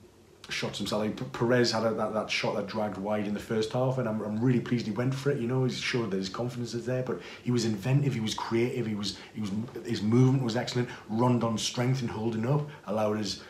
shots 0.48 0.78
themselves. 0.78 1.06
Like 1.06 1.32
Perez 1.32 1.72
had 1.72 1.84
a, 1.84 1.94
that, 1.94 2.12
that 2.12 2.30
shot 2.30 2.56
that 2.56 2.66
dragged 2.66 2.98
wide 2.98 3.26
in 3.26 3.34
the 3.34 3.40
first 3.40 3.72
half, 3.72 3.98
and 3.98 4.08
I'm, 4.08 4.20
I'm 4.22 4.40
really 4.40 4.60
pleased 4.60 4.86
he 4.86 4.92
went 4.92 5.14
for 5.14 5.30
it. 5.30 5.38
You 5.38 5.48
know, 5.48 5.64
he 5.64 5.72
showed 5.72 6.10
that 6.10 6.16
his 6.16 6.28
confidence 6.28 6.74
is 6.74 6.86
there. 6.86 7.02
But 7.02 7.20
he 7.42 7.50
was 7.50 7.64
inventive, 7.64 8.14
he 8.14 8.20
was 8.20 8.34
creative, 8.34 8.86
he 8.86 8.94
was 8.94 9.18
he 9.34 9.40
was 9.40 9.50
his 9.84 10.02
movement 10.02 10.42
was 10.44 10.56
excellent. 10.56 10.88
Rondon's 11.08 11.62
strength 11.62 12.02
in 12.02 12.08
holding 12.08 12.46
up 12.46 12.68
allowed 12.86 13.18
us, 13.18 13.42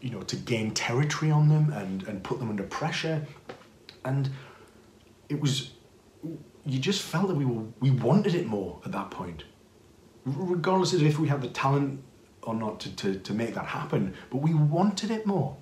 you 0.00 0.10
know, 0.10 0.22
to 0.22 0.36
gain 0.36 0.72
territory 0.72 1.30
on 1.30 1.48
them 1.48 1.72
and 1.72 2.02
and 2.04 2.22
put 2.22 2.38
them 2.38 2.50
under 2.50 2.64
pressure, 2.64 3.26
and 4.04 4.30
it 5.28 5.40
was. 5.40 5.72
You 6.66 6.78
just 6.78 7.00
felt 7.00 7.28
that 7.28 7.34
we 7.34 7.46
were 7.46 7.64
we 7.80 7.90
wanted 7.92 8.34
it 8.34 8.46
more 8.46 8.82
at 8.84 8.92
that 8.92 9.10
point 9.10 9.44
regardless 10.36 10.92
of 10.92 11.02
if 11.02 11.18
we 11.18 11.28
have 11.28 11.42
the 11.42 11.48
talent 11.48 12.02
or 12.42 12.54
not 12.54 12.80
to, 12.80 12.96
to, 12.96 13.18
to 13.18 13.32
make 13.34 13.54
that 13.54 13.66
happen, 13.66 14.14
but 14.30 14.38
we 14.38 14.54
wanted 14.54 15.10
it 15.10 15.26
more. 15.26 15.56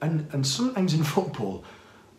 And, 0.00 0.28
and 0.32 0.46
sometimes 0.46 0.94
in 0.94 1.02
football, 1.16 1.64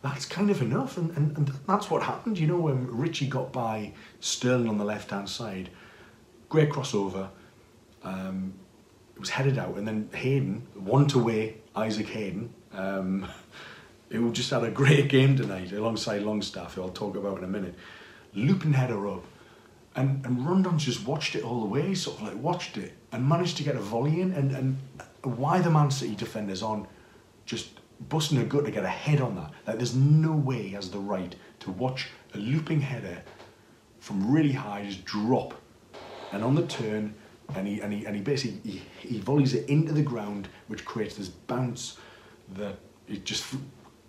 that's 0.01 0.25
kind 0.25 0.49
of 0.49 0.61
enough. 0.61 0.97
And, 0.97 1.15
and, 1.15 1.37
and 1.37 1.51
that's 1.67 1.89
what 1.89 2.03
happened. 2.03 2.37
You 2.39 2.47
know, 2.47 2.59
when 2.59 2.87
Ritchie 2.87 3.27
got 3.27 3.51
by 3.51 3.93
Sterling 4.19 4.69
on 4.69 4.77
the 4.77 4.85
left 4.85 5.11
hand 5.11 5.29
side, 5.29 5.69
great 6.49 6.69
crossover. 6.69 7.29
Um, 8.03 8.53
it 9.15 9.19
was 9.19 9.29
headed 9.29 9.57
out, 9.57 9.75
and 9.75 9.85
then 9.85 10.09
Hayden, 10.13 10.65
one 10.75 11.05
to 11.07 11.19
way, 11.19 11.57
Isaac 11.75 12.07
Hayden, 12.07 12.53
um, 12.73 13.27
who 14.09 14.31
just 14.31 14.49
had 14.49 14.63
a 14.63 14.71
great 14.71 15.07
game 15.09 15.35
tonight 15.35 15.71
alongside 15.71 16.23
Longstaff, 16.23 16.75
who 16.75 16.81
I'll 16.81 16.89
talk 16.89 17.15
about 17.15 17.37
in 17.37 17.43
a 17.43 17.47
minute, 17.47 17.75
looping 18.33 18.73
header 18.73 19.07
up. 19.07 19.23
And, 19.99 20.25
and 20.25 20.79
just 20.79 21.05
watched 21.05 21.35
it 21.35 21.43
all 21.43 21.59
the 21.59 21.67
way, 21.67 21.93
sort 21.93 22.17
of 22.17 22.27
like 22.27 22.37
watched 22.41 22.77
it 22.77 22.93
and 23.11 23.27
managed 23.27 23.57
to 23.57 23.63
get 23.63 23.75
a 23.75 23.81
volley 23.81 24.21
in. 24.21 24.31
And, 24.31 24.51
and 24.51 24.77
why 25.23 25.59
the 25.59 25.69
Man 25.69 25.91
City 25.91 26.15
defenders 26.15 26.63
on 26.63 26.87
just 27.45 27.79
busting 28.07 28.37
a 28.37 28.45
gut 28.45 28.65
to 28.65 28.71
get 28.71 28.85
a 28.85 28.89
head 28.89 29.19
on 29.19 29.35
that. 29.35 29.51
Like 29.67 29.77
there's 29.77 29.95
no 29.95 30.31
way 30.31 30.63
he 30.63 30.69
has 30.69 30.89
the 30.89 30.99
right 30.99 31.35
to 31.59 31.71
watch 31.71 32.07
a 32.33 32.37
looping 32.37 32.79
header 32.79 33.21
from 33.99 34.31
really 34.31 34.53
high 34.53 34.85
just 34.85 35.03
drop 35.03 35.53
and 36.31 36.43
on 36.43 36.55
the 36.55 36.65
turn 36.67 37.13
and 37.55 37.67
he 37.67 37.81
and 37.81 37.91
he, 37.91 38.05
and 38.05 38.15
he 38.15 38.21
basically 38.21 38.71
he, 38.71 38.81
he 38.99 39.19
volleys 39.19 39.53
it 39.53 39.67
into 39.67 39.91
the 39.91 40.01
ground 40.01 40.47
which 40.67 40.85
creates 40.85 41.15
this 41.15 41.27
bounce 41.27 41.97
that 42.53 42.77
it 43.07 43.25
just 43.25 43.55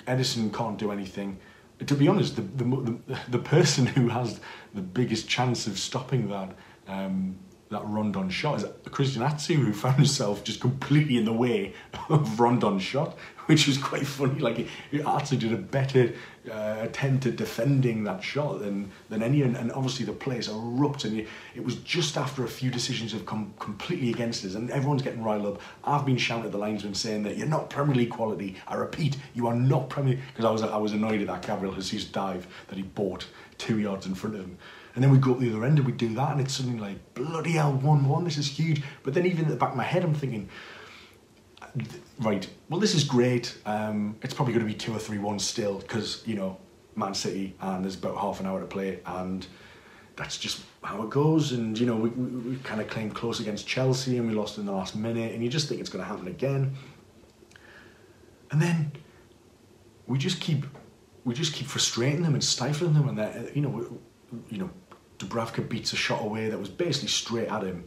Ederson 0.06 0.54
can't 0.54 0.78
do 0.78 0.92
anything 0.92 1.38
to 1.86 1.94
be 1.94 2.08
honest 2.08 2.36
the, 2.36 2.42
the, 2.42 2.98
the, 3.28 3.38
person 3.38 3.86
who 3.86 4.08
has 4.08 4.40
the 4.74 4.82
biggest 4.82 5.28
chance 5.28 5.66
of 5.66 5.78
stopping 5.78 6.28
that 6.28 6.54
um, 6.88 7.38
that 7.70 7.82
Rondon 7.84 8.28
shot 8.30 8.58
is 8.58 8.64
Christian 8.90 9.22
Atsu 9.22 9.54
who 9.54 9.72
found 9.72 9.96
himself 9.96 10.42
just 10.42 10.60
completely 10.60 11.16
in 11.16 11.24
the 11.24 11.32
way 11.32 11.74
of 12.08 12.38
Rondon's 12.40 12.82
shot 12.82 13.16
which 13.50 13.66
was 13.66 13.78
quite 13.78 14.06
funny. 14.06 14.38
Like 14.38 14.58
he 14.92 15.02
actually 15.02 15.38
did 15.38 15.52
a 15.52 15.56
better 15.56 16.12
uh, 16.48 16.76
attempt 16.78 17.26
at 17.26 17.34
defending 17.34 18.04
that 18.04 18.22
shot 18.22 18.60
than 18.60 18.92
than 19.08 19.24
any, 19.24 19.42
and, 19.42 19.56
and 19.56 19.72
obviously 19.72 20.06
the 20.06 20.12
place 20.12 20.46
erupted. 20.46 21.12
And 21.12 21.26
it 21.56 21.64
was 21.64 21.74
just 21.96 22.16
after 22.16 22.44
a 22.44 22.48
few 22.48 22.70
decisions 22.70 23.10
have 23.10 23.26
come 23.26 23.52
completely 23.58 24.10
against 24.10 24.44
us, 24.44 24.54
and 24.54 24.70
everyone's 24.70 25.02
getting 25.02 25.24
riled 25.24 25.46
up. 25.46 25.60
I've 25.82 26.06
been 26.06 26.16
shouting 26.16 26.46
at 26.46 26.52
the 26.52 26.58
linesman 26.58 26.94
saying 26.94 27.24
that 27.24 27.36
you're 27.36 27.48
not 27.48 27.70
Premier 27.70 27.96
League 27.96 28.10
quality. 28.10 28.54
I 28.68 28.76
repeat, 28.76 29.16
you 29.34 29.48
are 29.48 29.54
not 29.56 29.90
Premier 29.90 30.20
because 30.28 30.44
I 30.44 30.50
was 30.52 30.62
I 30.62 30.76
was 30.76 30.92
annoyed 30.92 31.20
at 31.20 31.26
that 31.26 31.44
Gabriel 31.44 31.74
Jesus 31.74 32.04
dive 32.04 32.46
that 32.68 32.76
he 32.76 32.82
bought 32.82 33.26
two 33.58 33.80
yards 33.80 34.06
in 34.06 34.14
front 34.14 34.36
of 34.36 34.42
him. 34.42 34.58
And 34.94 35.02
then 35.02 35.10
we 35.10 35.18
go 35.18 35.32
up 35.32 35.40
the 35.40 35.50
other 35.50 35.64
end 35.64 35.78
and 35.78 35.86
we 35.86 35.92
do 35.92 36.14
that, 36.14 36.30
and 36.30 36.40
it's 36.40 36.54
something 36.54 36.78
like 36.78 36.98
bloody 37.14 37.52
hell, 37.52 37.72
one 37.72 38.08
one. 38.08 38.22
This 38.22 38.38
is 38.38 38.46
huge. 38.46 38.80
But 39.02 39.14
then 39.14 39.26
even 39.26 39.46
at 39.46 39.50
the 39.50 39.56
back 39.56 39.70
of 39.70 39.76
my 39.76 39.82
head, 39.82 40.04
I'm 40.04 40.14
thinking 40.14 40.48
right, 42.20 42.48
well, 42.68 42.80
this 42.80 42.94
is 42.94 43.04
great. 43.04 43.56
Um, 43.66 44.16
it's 44.22 44.34
probably 44.34 44.54
going 44.54 44.66
to 44.66 44.72
be 44.72 44.78
two 44.78 44.94
or 44.94 44.98
three 44.98 45.18
one 45.18 45.38
still 45.38 45.78
because 45.78 46.22
you 46.26 46.34
know 46.34 46.56
Man 46.96 47.14
City 47.14 47.54
and 47.60 47.84
there's 47.84 47.96
about 47.96 48.16
half 48.16 48.40
an 48.40 48.46
hour 48.46 48.60
to 48.60 48.66
play 48.66 49.00
and 49.06 49.46
that's 50.16 50.36
just 50.36 50.62
how 50.82 51.02
it 51.02 51.10
goes. 51.10 51.52
And 51.52 51.78
you 51.78 51.86
know 51.86 51.96
we, 51.96 52.10
we, 52.10 52.50
we 52.50 52.56
kind 52.58 52.80
of 52.80 52.88
came 52.90 53.10
close 53.10 53.40
against 53.40 53.66
Chelsea 53.66 54.16
and 54.18 54.26
we 54.26 54.34
lost 54.34 54.58
in 54.58 54.66
the 54.66 54.72
last 54.72 54.96
minute 54.96 55.32
and 55.32 55.42
you 55.42 55.48
just 55.48 55.68
think 55.68 55.80
it's 55.80 55.90
going 55.90 56.04
to 56.04 56.08
happen 56.08 56.28
again. 56.28 56.74
And 58.50 58.60
then 58.60 58.92
we 60.06 60.18
just 60.18 60.40
keep 60.40 60.66
we 61.24 61.34
just 61.34 61.52
keep 61.52 61.66
frustrating 61.66 62.22
them 62.22 62.34
and 62.34 62.42
stifling 62.42 62.94
them 62.94 63.08
and 63.08 63.18
that 63.18 63.54
you 63.54 63.62
know 63.62 64.00
you 64.48 64.58
know 64.58 64.70
Dubravka 65.18 65.68
beats 65.68 65.92
a 65.92 65.96
shot 65.96 66.22
away 66.22 66.48
that 66.48 66.58
was 66.58 66.68
basically 66.68 67.08
straight 67.08 67.48
at 67.48 67.62
him. 67.62 67.86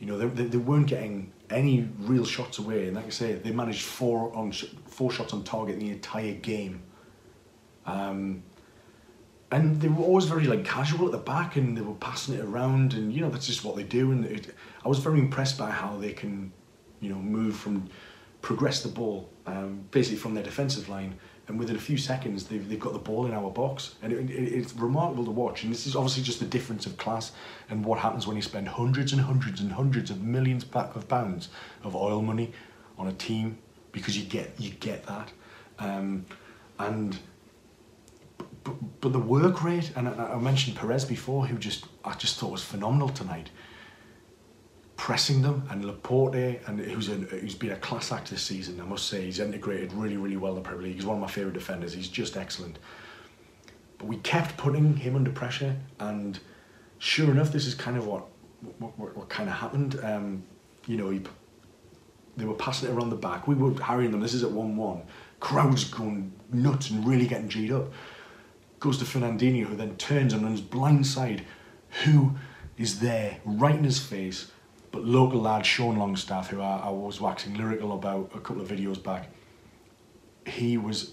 You 0.00 0.06
know 0.06 0.18
they, 0.18 0.26
they, 0.26 0.44
they 0.44 0.58
weren't 0.58 0.88
getting 0.88 1.32
any 1.50 1.88
real 2.00 2.24
shots 2.24 2.58
away. 2.58 2.88
And 2.88 2.96
like 2.96 3.06
I 3.06 3.10
say, 3.10 3.34
they 3.34 3.52
managed 3.52 3.82
four 3.82 4.34
on 4.34 4.52
four 4.86 5.12
shots 5.12 5.32
on 5.32 5.44
target 5.44 5.74
in 5.76 5.80
the 5.80 5.90
entire 5.90 6.34
game. 6.34 6.82
Um, 7.86 8.42
and 9.52 9.80
they 9.80 9.88
were 9.88 10.04
always 10.04 10.26
very 10.26 10.44
like 10.44 10.64
casual 10.64 11.06
at 11.06 11.12
the 11.12 11.18
back, 11.18 11.56
and 11.56 11.76
they 11.76 11.82
were 11.82 11.94
passing 11.94 12.34
it 12.34 12.40
around, 12.40 12.94
and 12.94 13.12
you 13.12 13.20
know 13.20 13.30
that's 13.30 13.46
just 13.46 13.64
what 13.64 13.76
they 13.76 13.82
do. 13.82 14.10
And 14.12 14.24
it, 14.24 14.54
I 14.84 14.88
was 14.88 14.98
very 14.98 15.18
impressed 15.18 15.58
by 15.58 15.70
how 15.70 15.96
they 15.96 16.12
can, 16.12 16.52
you 17.00 17.10
know, 17.10 17.18
move 17.18 17.56
from 17.56 17.88
progress 18.42 18.82
the 18.82 18.88
ball 18.88 19.28
um, 19.46 19.84
basically 19.90 20.16
from 20.16 20.34
their 20.34 20.42
defensive 20.42 20.88
line 20.88 21.18
and 21.50 21.58
within 21.58 21.74
a 21.74 21.80
few 21.80 21.98
seconds 21.98 22.44
they've, 22.44 22.66
they've 22.68 22.78
got 22.78 22.92
the 22.92 22.98
ball 23.00 23.26
in 23.26 23.32
our 23.32 23.50
box. 23.50 23.96
And 24.02 24.12
it, 24.12 24.30
it, 24.30 24.52
it's 24.52 24.72
remarkable 24.72 25.24
to 25.24 25.32
watch. 25.32 25.64
And 25.64 25.72
this 25.72 25.84
is 25.84 25.96
obviously 25.96 26.22
just 26.22 26.38
the 26.38 26.46
difference 26.46 26.86
of 26.86 26.96
class 26.96 27.32
and 27.68 27.84
what 27.84 27.98
happens 27.98 28.24
when 28.26 28.36
you 28.36 28.42
spend 28.42 28.68
hundreds 28.68 29.12
and 29.12 29.20
hundreds 29.20 29.60
and 29.60 29.72
hundreds 29.72 30.10
of 30.10 30.22
millions 30.22 30.64
of 30.72 31.08
pounds 31.08 31.48
of 31.82 31.96
oil 31.96 32.22
money 32.22 32.52
on 32.96 33.08
a 33.08 33.12
team 33.12 33.58
because 33.90 34.16
you 34.16 34.24
get 34.24 34.52
you 34.58 34.70
get 34.70 35.04
that. 35.06 35.32
Um, 35.80 36.24
and 36.78 37.18
but, 38.62 39.00
but 39.00 39.12
the 39.12 39.18
work 39.18 39.64
rate 39.64 39.90
and 39.96 40.08
I, 40.08 40.34
I 40.34 40.38
mentioned 40.38 40.76
Perez 40.76 41.04
before 41.04 41.46
who 41.46 41.58
just 41.58 41.86
I 42.04 42.14
just 42.14 42.38
thought 42.38 42.52
was 42.52 42.62
phenomenal 42.62 43.08
tonight 43.08 43.50
pressing 45.10 45.42
them, 45.42 45.66
and 45.70 45.84
Laporte, 45.84 46.60
and 46.68 46.78
who's 46.78 47.08
a, 47.08 47.14
who's 47.14 47.56
been 47.56 47.72
a 47.72 47.76
class 47.78 48.12
act 48.12 48.30
this 48.30 48.42
season. 48.42 48.80
I 48.80 48.84
must 48.84 49.08
say, 49.08 49.24
he's 49.24 49.40
integrated 49.40 49.92
really, 49.92 50.16
really 50.16 50.36
well 50.36 50.52
in 50.56 50.62
the 50.62 50.68
Premier 50.68 50.84
League. 50.84 50.94
He's 50.94 51.04
one 51.04 51.16
of 51.16 51.20
my 51.20 51.26
favourite 51.26 51.54
defenders. 51.54 51.92
He's 51.92 52.06
just 52.06 52.36
excellent. 52.36 52.78
But 53.98 54.06
we 54.06 54.18
kept 54.18 54.56
putting 54.56 54.94
him 54.94 55.16
under 55.16 55.32
pressure, 55.32 55.74
and 55.98 56.38
sure 56.98 57.28
enough, 57.28 57.50
this 57.50 57.66
is 57.66 57.74
kind 57.74 57.96
of 57.96 58.06
what 58.06 58.26
what, 58.78 58.96
what, 58.96 59.16
what 59.16 59.28
kind 59.28 59.48
of 59.48 59.56
happened. 59.56 59.98
Um, 60.00 60.44
you 60.86 60.96
know, 60.96 61.10
he, 61.10 61.20
they 62.36 62.44
were 62.44 62.54
passing 62.54 62.88
it 62.88 62.92
around 62.92 63.10
the 63.10 63.16
back. 63.16 63.48
We 63.48 63.56
were 63.56 63.82
harrying 63.82 64.12
them. 64.12 64.20
This 64.20 64.34
is 64.34 64.44
at 64.44 64.52
one-one. 64.52 65.02
Crowds 65.40 65.82
going 65.90 66.30
nuts 66.52 66.90
and 66.90 67.04
really 67.04 67.26
getting 67.26 67.48
G'd 67.48 67.72
up. 67.72 67.92
Goes 68.78 68.96
to 68.98 69.04
Fernandinho, 69.04 69.64
who 69.64 69.74
then 69.74 69.96
turns 69.96 70.32
and 70.32 70.44
runs 70.44 70.60
blindside. 70.60 71.40
Who 72.04 72.36
is 72.78 73.00
there 73.00 73.38
right 73.44 73.74
in 73.74 73.82
his 73.82 73.98
face? 73.98 74.52
But 74.92 75.04
local 75.04 75.40
lad 75.40 75.64
Sean 75.64 75.96
Longstaff, 75.96 76.50
who 76.50 76.60
I, 76.60 76.78
I 76.84 76.90
was 76.90 77.20
waxing 77.20 77.54
lyrical 77.54 77.92
about 77.92 78.30
a 78.34 78.40
couple 78.40 78.60
of 78.60 78.68
videos 78.68 79.02
back, 79.02 79.28
he 80.46 80.76
was 80.76 81.12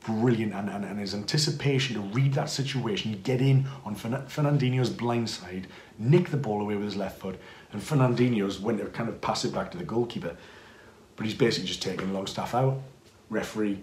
brilliant 0.00 0.54
and, 0.54 0.68
and, 0.68 0.84
and 0.84 0.98
his 0.98 1.14
anticipation 1.14 1.96
to 1.96 2.00
read 2.00 2.32
that 2.34 2.48
situation, 2.50 3.20
get 3.22 3.40
in 3.40 3.66
on 3.84 3.94
Fernandinho's 3.94 4.90
blind 4.90 5.28
side, 5.28 5.66
nick 5.98 6.30
the 6.30 6.36
ball 6.36 6.60
away 6.60 6.74
with 6.74 6.84
his 6.84 6.96
left 6.96 7.20
foot, 7.20 7.38
and 7.72 7.82
Fernandinho's 7.82 8.58
went 8.58 8.78
to 8.78 8.86
kind 8.86 9.08
of 9.08 9.20
pass 9.20 9.44
it 9.44 9.52
back 9.52 9.70
to 9.70 9.78
the 9.78 9.84
goalkeeper. 9.84 10.36
But 11.16 11.26
he's 11.26 11.34
basically 11.34 11.68
just 11.68 11.82
taking 11.82 12.12
Longstaff 12.14 12.54
out. 12.54 12.80
Referee, 13.28 13.78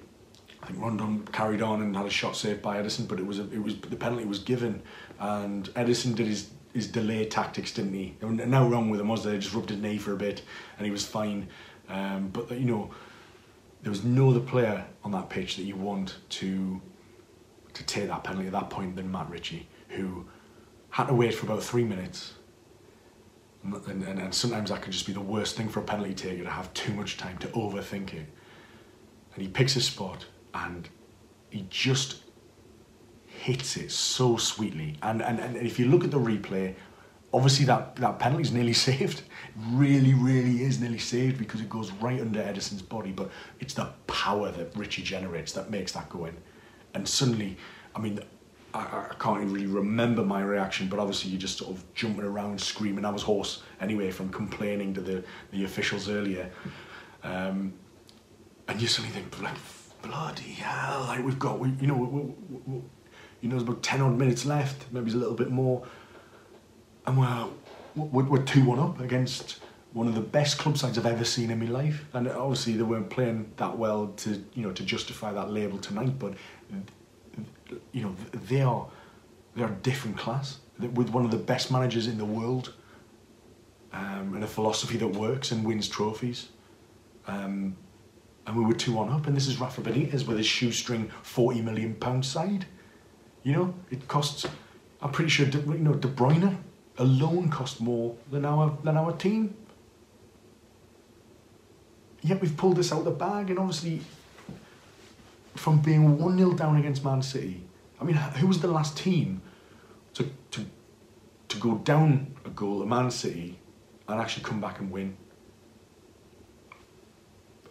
I 0.64 0.68
think 0.68 0.82
Rondon 0.82 1.26
carried 1.32 1.62
on 1.62 1.82
and 1.82 1.96
had 1.96 2.06
a 2.06 2.10
shot 2.10 2.36
saved 2.36 2.62
by 2.64 2.82
Ederson, 2.82 3.08
but 3.08 3.20
it 3.20 3.26
was 3.26 3.40
a, 3.40 3.44
it 3.52 3.62
was 3.62 3.80
the 3.80 3.96
penalty 3.96 4.26
was 4.26 4.40
given, 4.40 4.82
and 5.20 5.70
Ederson 5.76 6.16
did 6.16 6.26
his 6.28 6.50
his 6.74 6.88
delay 6.88 7.26
tactics, 7.26 7.74
didn't 7.74 7.94
he? 7.94 8.16
And 8.22 8.38
no 8.50 8.68
wrong 8.68 8.90
with 8.90 9.00
him 9.00 9.08
was 9.08 9.24
there. 9.24 9.38
Just 9.38 9.54
rubbed 9.54 9.70
his 9.70 9.80
knee 9.80 9.98
for 9.98 10.14
a 10.14 10.18
bit, 10.18 10.42
and 10.78 10.86
he 10.86 10.92
was 10.92 11.06
fine. 11.06 11.48
Um, 11.90 12.30
but 12.30 12.52
you 12.52 12.66
know, 12.66 12.92
there 13.82 13.92
was 13.92 14.04
no 14.04 14.30
other 14.32 14.40
player 14.40 14.86
on 15.04 15.12
that 15.12 15.30
pitch 15.30 15.56
that 15.56 15.64
you 15.64 15.76
want 15.76 16.18
to 16.30 16.82
to 17.74 17.84
take 17.84 18.08
that 18.08 18.24
penalty 18.24 18.48
at 18.48 18.54
that 18.54 18.70
point 18.70 18.96
than 18.96 19.12
Matt 19.12 19.30
Ritchie, 19.30 19.68
who 19.90 20.26
had 20.90 21.08
to 21.08 21.14
wait 21.14 21.34
for 21.36 21.46
about 21.46 21.62
three 21.62 21.84
minutes. 21.84 22.34
And, 23.64 24.04
and, 24.04 24.20
and 24.20 24.34
sometimes 24.34 24.72
that 24.72 24.82
can 24.82 24.92
just 24.92 25.06
be 25.06 25.14
the 25.14 25.22
worst 25.22 25.56
thing 25.58 25.70
for 25.70 25.82
a 25.82 25.84
penalty 25.84 26.14
taker 26.14 26.44
to 26.44 26.50
have 26.50 26.74
too 26.74 26.94
much 26.94 27.18
time 27.18 27.38
to 27.40 27.48
overthink 27.50 28.14
it. 28.14 28.26
And 29.34 29.44
he 29.44 29.48
picks 29.48 29.74
his 29.74 29.86
spot 29.86 30.26
and 30.54 30.90
he 31.52 31.68
just 31.70 32.24
hits 33.38 33.78
it 33.78 33.92
so 33.92 34.38
sweetly. 34.38 34.98
And, 35.02 35.22
and, 35.22 35.40
and 35.40 35.56
if 35.58 35.80
you 35.80 35.88
look 35.88 36.04
at 36.04 36.12
the 36.12 36.20
replay, 36.20 36.76
obviously 37.34 37.66
that, 37.66 37.96
that 37.98 38.20
penalty 38.20 38.44
is 38.44 38.52
nearly 38.52 38.74
saved. 38.88 39.24
Really, 39.72 40.14
really 40.14 40.64
is 40.64 40.80
nearly 40.80 41.00
saved 41.00 41.38
because 41.38 41.62
it 41.62 41.70
goes 41.70 41.92
right 41.94 42.20
under 42.20 42.42
Ederson's 42.42 42.82
body. 42.82 43.12
But 43.12 43.30
it's 43.60 43.74
the 43.74 43.86
power 44.08 44.52
that 44.52 44.76
Ritchie 44.76 45.04
generates 45.04 45.52
that 45.54 45.70
makes 45.70 45.92
that 45.94 46.10
go 46.10 46.26
in. 46.26 46.36
And 46.94 47.08
suddenly, 47.08 47.58
I 47.96 48.00
mean, 48.00 48.20
I, 48.74 48.80
I 49.12 49.16
can't 49.20 49.42
even 49.42 49.54
really 49.54 49.68
remember 49.68 50.24
my 50.24 50.42
reaction, 50.42 50.88
but 50.88 51.00
obviously 51.00 51.32
you're 51.32 51.40
just 51.40 51.58
sort 51.58 51.76
of 51.76 51.84
jumping 51.94 52.26
around, 52.26 52.60
screaming. 52.60 53.06
I 53.06 53.12
was 53.12 53.22
hoarse 53.22 53.64
anyway 53.82 54.12
from 54.12 54.30
complaining 54.30 54.94
to 54.96 55.02
the, 55.02 55.24
the 55.52 55.64
officials 55.64 56.10
earlier. 56.10 56.50
Um, 57.24 57.74
and 58.68 58.82
you 58.82 58.88
suddenly 58.88 59.14
think, 59.16 59.42
like, 59.42 59.56
bloody 60.02 60.52
hell, 60.54 61.06
like 61.08 61.24
we've 61.24 61.40
got, 61.40 61.60
we, 61.60 61.70
you 61.80 61.88
know, 61.88 61.96
we, 61.96 62.22
we, 62.66 62.82
you 63.42 63.50
know, 63.50 63.56
there's 63.56 63.68
about 63.68 63.84
10 63.84 64.02
odd 64.02 64.18
minutes 64.18 64.46
left, 64.46 64.86
maybe 64.92 65.12
a 65.12 65.16
little 65.16 65.36
bit 65.36 65.50
more. 65.50 65.86
And 67.06 67.18
we're, 67.18 67.46
we're, 67.96 68.24
we're 68.24 68.44
2 68.44 68.66
1 68.66 68.80
up 68.80 69.00
against 69.00 69.60
one 69.94 70.08
of 70.08 70.16
the 70.16 70.22
best 70.22 70.58
club 70.58 70.78
sides 70.78 70.98
I've 70.98 71.06
ever 71.06 71.24
seen 71.24 71.52
in 71.52 71.60
my 71.60 71.66
life. 71.66 72.06
And 72.14 72.28
obviously, 72.28 72.74
they 72.74 72.84
weren't 72.84 73.10
playing 73.10 73.52
that 73.58 73.78
well 73.78 74.08
to, 74.18 74.44
you 74.54 74.64
know, 74.64 74.72
to 74.72 74.84
justify 74.84 75.32
that 75.34 75.52
label 75.52 75.78
tonight, 75.78 76.20
but, 76.20 76.34
you 77.92 78.02
know, 78.02 78.16
they 78.48 78.62
are, 78.62 78.88
they 79.56 79.64
are 79.64 79.72
a 79.72 79.76
different 79.84 80.18
class 80.18 80.60
with 80.80 81.10
one 81.10 81.26
of 81.26 81.32
the 81.32 81.38
best 81.38 81.72
managers 81.72 82.08
in 82.08 82.18
the 82.18 82.26
world 82.26 82.74
um, 83.94 84.34
and 84.36 84.44
a 84.44 84.48
philosophy 84.48 84.98
that 84.98 85.08
works 85.08 85.52
and 85.52 85.66
wins 85.66 85.88
trophies. 85.88 86.50
Um, 87.28 87.76
and 88.46 88.56
we 88.56 88.64
were 88.64 88.74
2 88.74 88.94
1 88.94 89.10
up. 89.10 89.28
And 89.28 89.36
this 89.36 89.48
is 89.48 89.60
Rafa 89.60 89.82
Benitez 89.82 90.26
with 90.26 90.38
his 90.38 90.46
shoestring 90.46 91.10
forty 91.22 91.62
million 91.62 91.96
pound 91.96 92.26
side. 92.26 92.66
You 93.48 93.54
know, 93.54 93.74
it 93.90 94.10
costs. 94.10 94.46
I'm 95.02 95.12
pretty 95.12 95.30
sure 95.30 95.46
De, 95.46 95.60
you 95.60 95.78
know 95.78 95.94
De 95.94 96.10
Bruyne 96.10 96.58
alone 96.98 97.48
cost 97.48 97.80
more 97.80 98.14
than 98.30 98.44
our 98.44 98.78
than 98.84 98.98
our 98.98 99.14
team. 99.14 99.56
Yet 102.22 102.42
we've 102.42 102.58
pulled 102.58 102.76
this 102.76 102.92
out 102.92 103.00
of 103.00 103.06
the 103.06 103.12
bag, 103.12 103.50
and 103.50 103.58
obviously, 103.58 104.02
from 105.56 105.80
being 105.80 106.18
one 106.18 106.38
0 106.38 106.56
down 106.56 106.76
against 106.76 107.06
Man 107.06 107.22
City, 107.22 107.64
I 108.02 108.04
mean, 108.04 108.18
who 108.18 108.48
was 108.48 108.60
the 108.60 108.68
last 108.68 108.98
team 108.98 109.42
to 110.16 110.30
to 110.52 110.66
to 111.48 111.58
go 111.58 111.76
down 111.76 112.36
a 112.44 112.50
goal 112.50 112.82
at 112.82 112.90
Man 112.90 113.10
City 113.10 113.58
and 114.10 114.20
actually 114.20 114.44
come 114.44 114.60
back 114.60 114.80
and 114.80 114.92
win? 114.92 115.16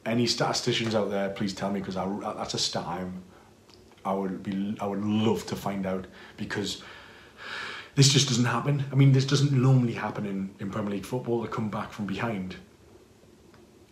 Any 0.06 0.26
statisticians 0.26 0.94
out 0.94 1.10
there, 1.10 1.28
please 1.28 1.52
tell 1.52 1.70
me 1.70 1.80
because 1.80 1.96
that's 1.96 2.54
a 2.54 2.58
stat 2.58 2.86
I'm, 2.86 3.24
I 4.06 4.12
would 4.12 4.42
be 4.42 4.76
I 4.80 4.86
would 4.86 5.02
love 5.02 5.44
to 5.46 5.56
find 5.56 5.84
out 5.84 6.06
because 6.36 6.82
this 7.96 8.12
just 8.12 8.28
doesn't 8.28 8.44
happen. 8.44 8.84
I 8.92 8.94
mean, 8.94 9.12
this 9.12 9.24
doesn't 9.24 9.52
normally 9.52 9.94
happen 9.94 10.26
in, 10.26 10.54
in 10.60 10.70
Premier 10.70 10.92
League 10.92 11.06
football 11.06 11.42
to 11.42 11.48
come 11.48 11.70
back 11.70 11.92
from 11.92 12.06
behind. 12.06 12.54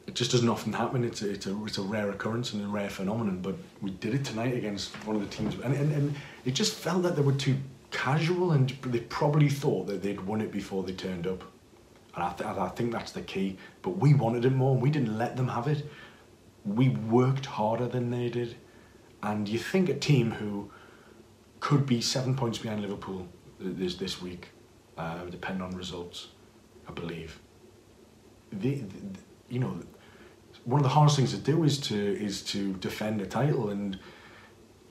It 0.07 0.15
just 0.15 0.31
doesn't 0.31 0.49
often 0.49 0.75
happen. 0.75 1.03
It's 1.05 1.23
a, 1.23 1.31
it's 1.31 1.47
a, 1.47 1.65
it's 1.65 1.79
a 1.79 1.83
rare 1.83 2.11
occurrence 2.11 2.53
and 2.53 2.63
a 2.63 2.69
rare 2.69 2.91
phenomenon. 2.91 3.41
But 3.41 3.57
we 3.81 3.91
did 3.91 4.15
it 4.15 4.23
tonight 4.23 4.55
against 4.55 4.95
one 5.07 5.17
of 5.17 5.23
the 5.23 5.35
teams, 5.35 5.55
and, 5.55 5.75
and, 5.75 5.91
and 5.93 6.15
it 6.45 6.53
just 6.53 6.75
felt 6.75 7.03
that 7.03 7.17
they 7.17 7.23
were 7.23 7.33
too 7.33 7.57
casual, 7.91 8.53
and 8.53 8.69
they 8.83 9.01
probably 9.01 9.49
thought 9.49 9.87
that 9.87 10.03
they'd 10.03 10.21
won 10.21 10.43
it 10.43 10.53
before 10.53 10.83
they 10.83 10.93
turned 10.93 11.27
up. 11.27 11.43
And 12.15 12.23
I, 12.23 12.33
th- 12.33 12.49
I 12.49 12.69
think 12.69 12.93
that's 12.93 13.13
the 13.13 13.23
key. 13.23 13.57
But 13.81 13.97
we 13.97 14.13
wanted 14.13 14.45
it 14.45 14.53
more, 14.53 14.75
and 14.75 14.83
we 14.83 14.91
didn't 14.91 15.17
let 15.17 15.37
them 15.37 15.49
have 15.49 15.67
it. 15.67 15.89
We 16.67 16.91
worked 16.91 17.47
harder 17.47 17.89
than 17.89 18.11
they 18.11 18.29
did. 18.29 18.57
And 19.25 19.49
you 19.49 19.59
think 19.59 19.89
a 19.89 19.95
team 19.95 20.33
who 20.33 20.71
could 21.61 21.87
be 21.87 22.03
seven 22.03 22.37
points 22.37 22.59
behind 22.59 22.83
Liverpool 22.83 23.27
this 23.59 23.95
this 23.95 24.21
week, 24.21 24.51
uh, 24.99 25.25
depending 25.31 25.63
on 25.63 25.71
results, 25.71 26.29
I 26.87 26.93
believe. 26.93 27.41
The, 28.53 28.75
the, 28.75 28.99
you 29.49 29.61
know, 29.61 29.81
one 30.65 30.79
of 30.79 30.83
the 30.83 30.91
hardest 30.91 31.17
things 31.17 31.31
to 31.33 31.39
do 31.39 31.65
is 31.65 31.79
to 31.89 31.97
is 31.97 32.43
to 32.53 32.75
defend 32.75 33.23
a 33.23 33.27
title, 33.27 33.71
and 33.71 33.99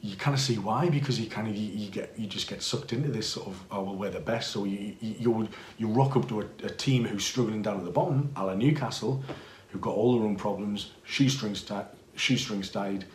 you 0.02 0.16
kind 0.16 0.34
of 0.34 0.42
see 0.42 0.58
why 0.58 0.90
because 0.90 1.20
you 1.20 1.30
kind 1.30 1.48
of 1.48 1.56
you, 1.56 1.70
you, 1.72 1.92
get 1.92 2.18
you 2.18 2.26
just 2.26 2.50
get 2.50 2.64
sucked 2.64 2.92
into 2.92 3.10
this 3.10 3.30
sort 3.30 3.48
of 3.48 3.64
oh 3.70 3.84
well 3.84 3.96
we're 3.96 4.10
the 4.10 4.20
best, 4.20 4.50
so 4.50 4.66
you 4.66 4.96
you 5.00 5.48
you 5.78 5.88
rock 5.88 6.16
up 6.16 6.28
to 6.30 6.42
a, 6.42 6.46
a 6.64 6.70
team 6.70 7.06
who's 7.06 7.24
struggling 7.24 7.62
down 7.62 7.78
at 7.78 7.86
the 7.86 7.92
bottom, 7.92 8.32
a 8.36 8.44
la 8.44 8.56
Newcastle, 8.56 9.24
who've 9.70 9.82
got 9.82 9.94
all 9.94 10.18
their 10.18 10.28
own 10.28 10.36
problems, 10.36 10.92
shoestrings 11.04 11.62
tied, 11.62 11.86
shoestrings 12.16 12.70
tied. 12.72 13.06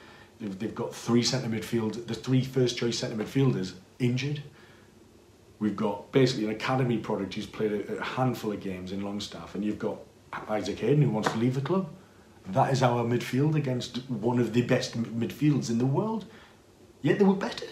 They've, 0.41 0.75
got 0.75 0.95
three 0.95 1.23
centre 1.23 1.49
midfield, 1.49 2.07
the 2.07 2.15
three 2.15 2.45
first 2.45 2.79
choice 2.79 2.99
centre 2.99 3.17
midfielders 3.17 3.75
injured 3.99 4.43
We've 5.59 5.77
got 5.77 6.13
basically 6.13 6.45
an 6.45 6.51
academy 6.51 6.99
product 6.99 7.35
who's 7.35 7.47
played 7.47 7.73
a, 7.73 7.97
a 7.97 8.05
handful 8.05 8.53
of 8.53 8.61
games 8.61 8.93
in 8.93 9.03
Longstaff, 9.03 9.55
and 9.55 9.65
you've 9.65 9.79
got 9.79 9.99
Isaac 10.49 10.79
Hayden 10.79 11.03
who 11.03 11.11
wants 11.11 11.31
to 11.33 11.39
leave 11.39 11.55
the 11.55 11.61
club. 11.61 11.89
That 12.47 12.73
is 12.73 12.83
our 12.83 13.05
midfield 13.05 13.57
against 13.57 13.99
one 14.09 14.39
of 14.39 14.55
the 14.55 14.63
best 14.63 14.97
midfields 14.97 15.69
in 15.69 15.79
the 15.79 15.87
world. 15.87 16.27
Yet 17.03 17.19
they 17.19 17.25
were 17.25 17.35
better. 17.35 17.67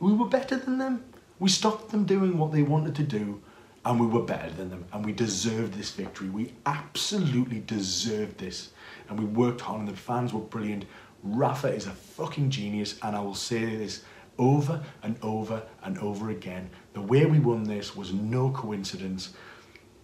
We 0.00 0.12
were 0.12 0.28
better 0.28 0.56
than 0.56 0.78
them. 0.78 1.04
We 1.38 1.48
stopped 1.48 1.90
them 1.90 2.04
doing 2.04 2.38
what 2.38 2.52
they 2.52 2.62
wanted 2.62 2.94
to 2.96 3.02
do, 3.02 3.42
and 3.84 3.98
we 3.98 4.06
were 4.06 4.22
better 4.22 4.50
than 4.50 4.68
them. 4.70 4.84
And 4.92 5.04
we 5.04 5.12
deserved 5.12 5.74
this 5.74 5.90
victory. 5.90 6.28
We 6.28 6.52
absolutely 6.66 7.60
deserved 7.60 8.38
this. 8.38 8.70
And 9.08 9.18
we 9.18 9.24
worked 9.24 9.62
hard, 9.62 9.80
and 9.80 9.88
the 9.88 9.96
fans 9.96 10.32
were 10.32 10.40
brilliant. 10.40 10.84
Rafa 11.24 11.68
is 11.68 11.86
a 11.86 11.90
fucking 11.90 12.50
genius, 12.50 12.98
and 13.02 13.16
I 13.16 13.20
will 13.20 13.34
say 13.34 13.64
this 13.64 14.04
over 14.38 14.82
and 15.02 15.16
over 15.22 15.62
and 15.82 15.98
over 15.98 16.30
again. 16.30 16.68
The 16.92 17.00
way 17.00 17.24
we 17.24 17.38
won 17.38 17.64
this 17.64 17.96
was 17.96 18.12
no 18.12 18.50
coincidence. 18.50 19.32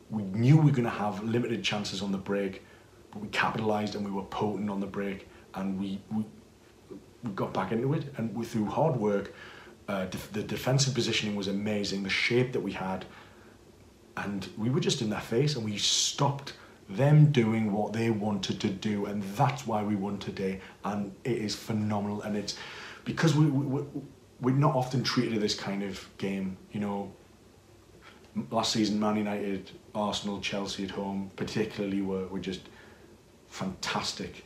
We 0.08 0.22
knew 0.22 0.56
we 0.56 0.64
were 0.66 0.70
going 0.70 0.84
to 0.84 0.90
have 0.90 1.22
limited 1.22 1.62
chances 1.62 2.00
on 2.00 2.10
the 2.10 2.18
break, 2.18 2.64
but 3.12 3.20
we 3.20 3.28
capitalised 3.28 3.94
and 3.94 4.04
we 4.04 4.10
were 4.10 4.24
potent 4.24 4.70
on 4.70 4.80
the 4.80 4.86
break, 4.86 5.28
and 5.54 5.78
we 5.78 6.00
we, 6.10 6.24
we 7.22 7.30
got 7.32 7.52
back 7.52 7.70
into 7.70 7.92
it. 7.92 8.12
And 8.16 8.34
we, 8.34 8.46
through 8.46 8.66
hard 8.66 8.96
work, 8.96 9.34
uh, 9.88 10.06
def- 10.06 10.32
the 10.32 10.42
defensive 10.42 10.94
positioning 10.94 11.36
was 11.36 11.48
amazing. 11.48 12.02
The 12.02 12.08
shape 12.08 12.52
that 12.52 12.60
we 12.60 12.72
had, 12.72 13.04
and 14.16 14.48
we 14.56 14.70
were 14.70 14.80
just 14.80 15.02
in 15.02 15.10
their 15.10 15.20
face, 15.20 15.54
and 15.54 15.64
we 15.64 15.76
stopped 15.76 16.54
them 16.96 17.30
doing 17.30 17.72
what 17.72 17.92
they 17.92 18.10
wanted 18.10 18.60
to 18.60 18.68
do, 18.68 19.06
and 19.06 19.22
that's 19.34 19.66
why 19.66 19.82
we 19.82 19.94
won 19.94 20.18
today. 20.18 20.60
And 20.84 21.12
it 21.24 21.38
is 21.38 21.54
phenomenal, 21.54 22.22
and 22.22 22.36
it's 22.36 22.56
because 23.04 23.34
we, 23.34 23.46
we, 23.46 23.82
we're 24.40 24.54
not 24.54 24.74
often 24.74 25.02
treated 25.02 25.34
to 25.34 25.40
this 25.40 25.54
kind 25.54 25.82
of 25.82 26.08
game. 26.18 26.56
You 26.72 26.80
know, 26.80 27.12
last 28.50 28.72
season, 28.72 28.98
Man 28.98 29.16
United, 29.16 29.70
Arsenal, 29.94 30.40
Chelsea 30.40 30.84
at 30.84 30.90
home, 30.90 31.30
particularly, 31.36 32.02
were, 32.02 32.26
were 32.26 32.40
just 32.40 32.62
fantastic 33.48 34.44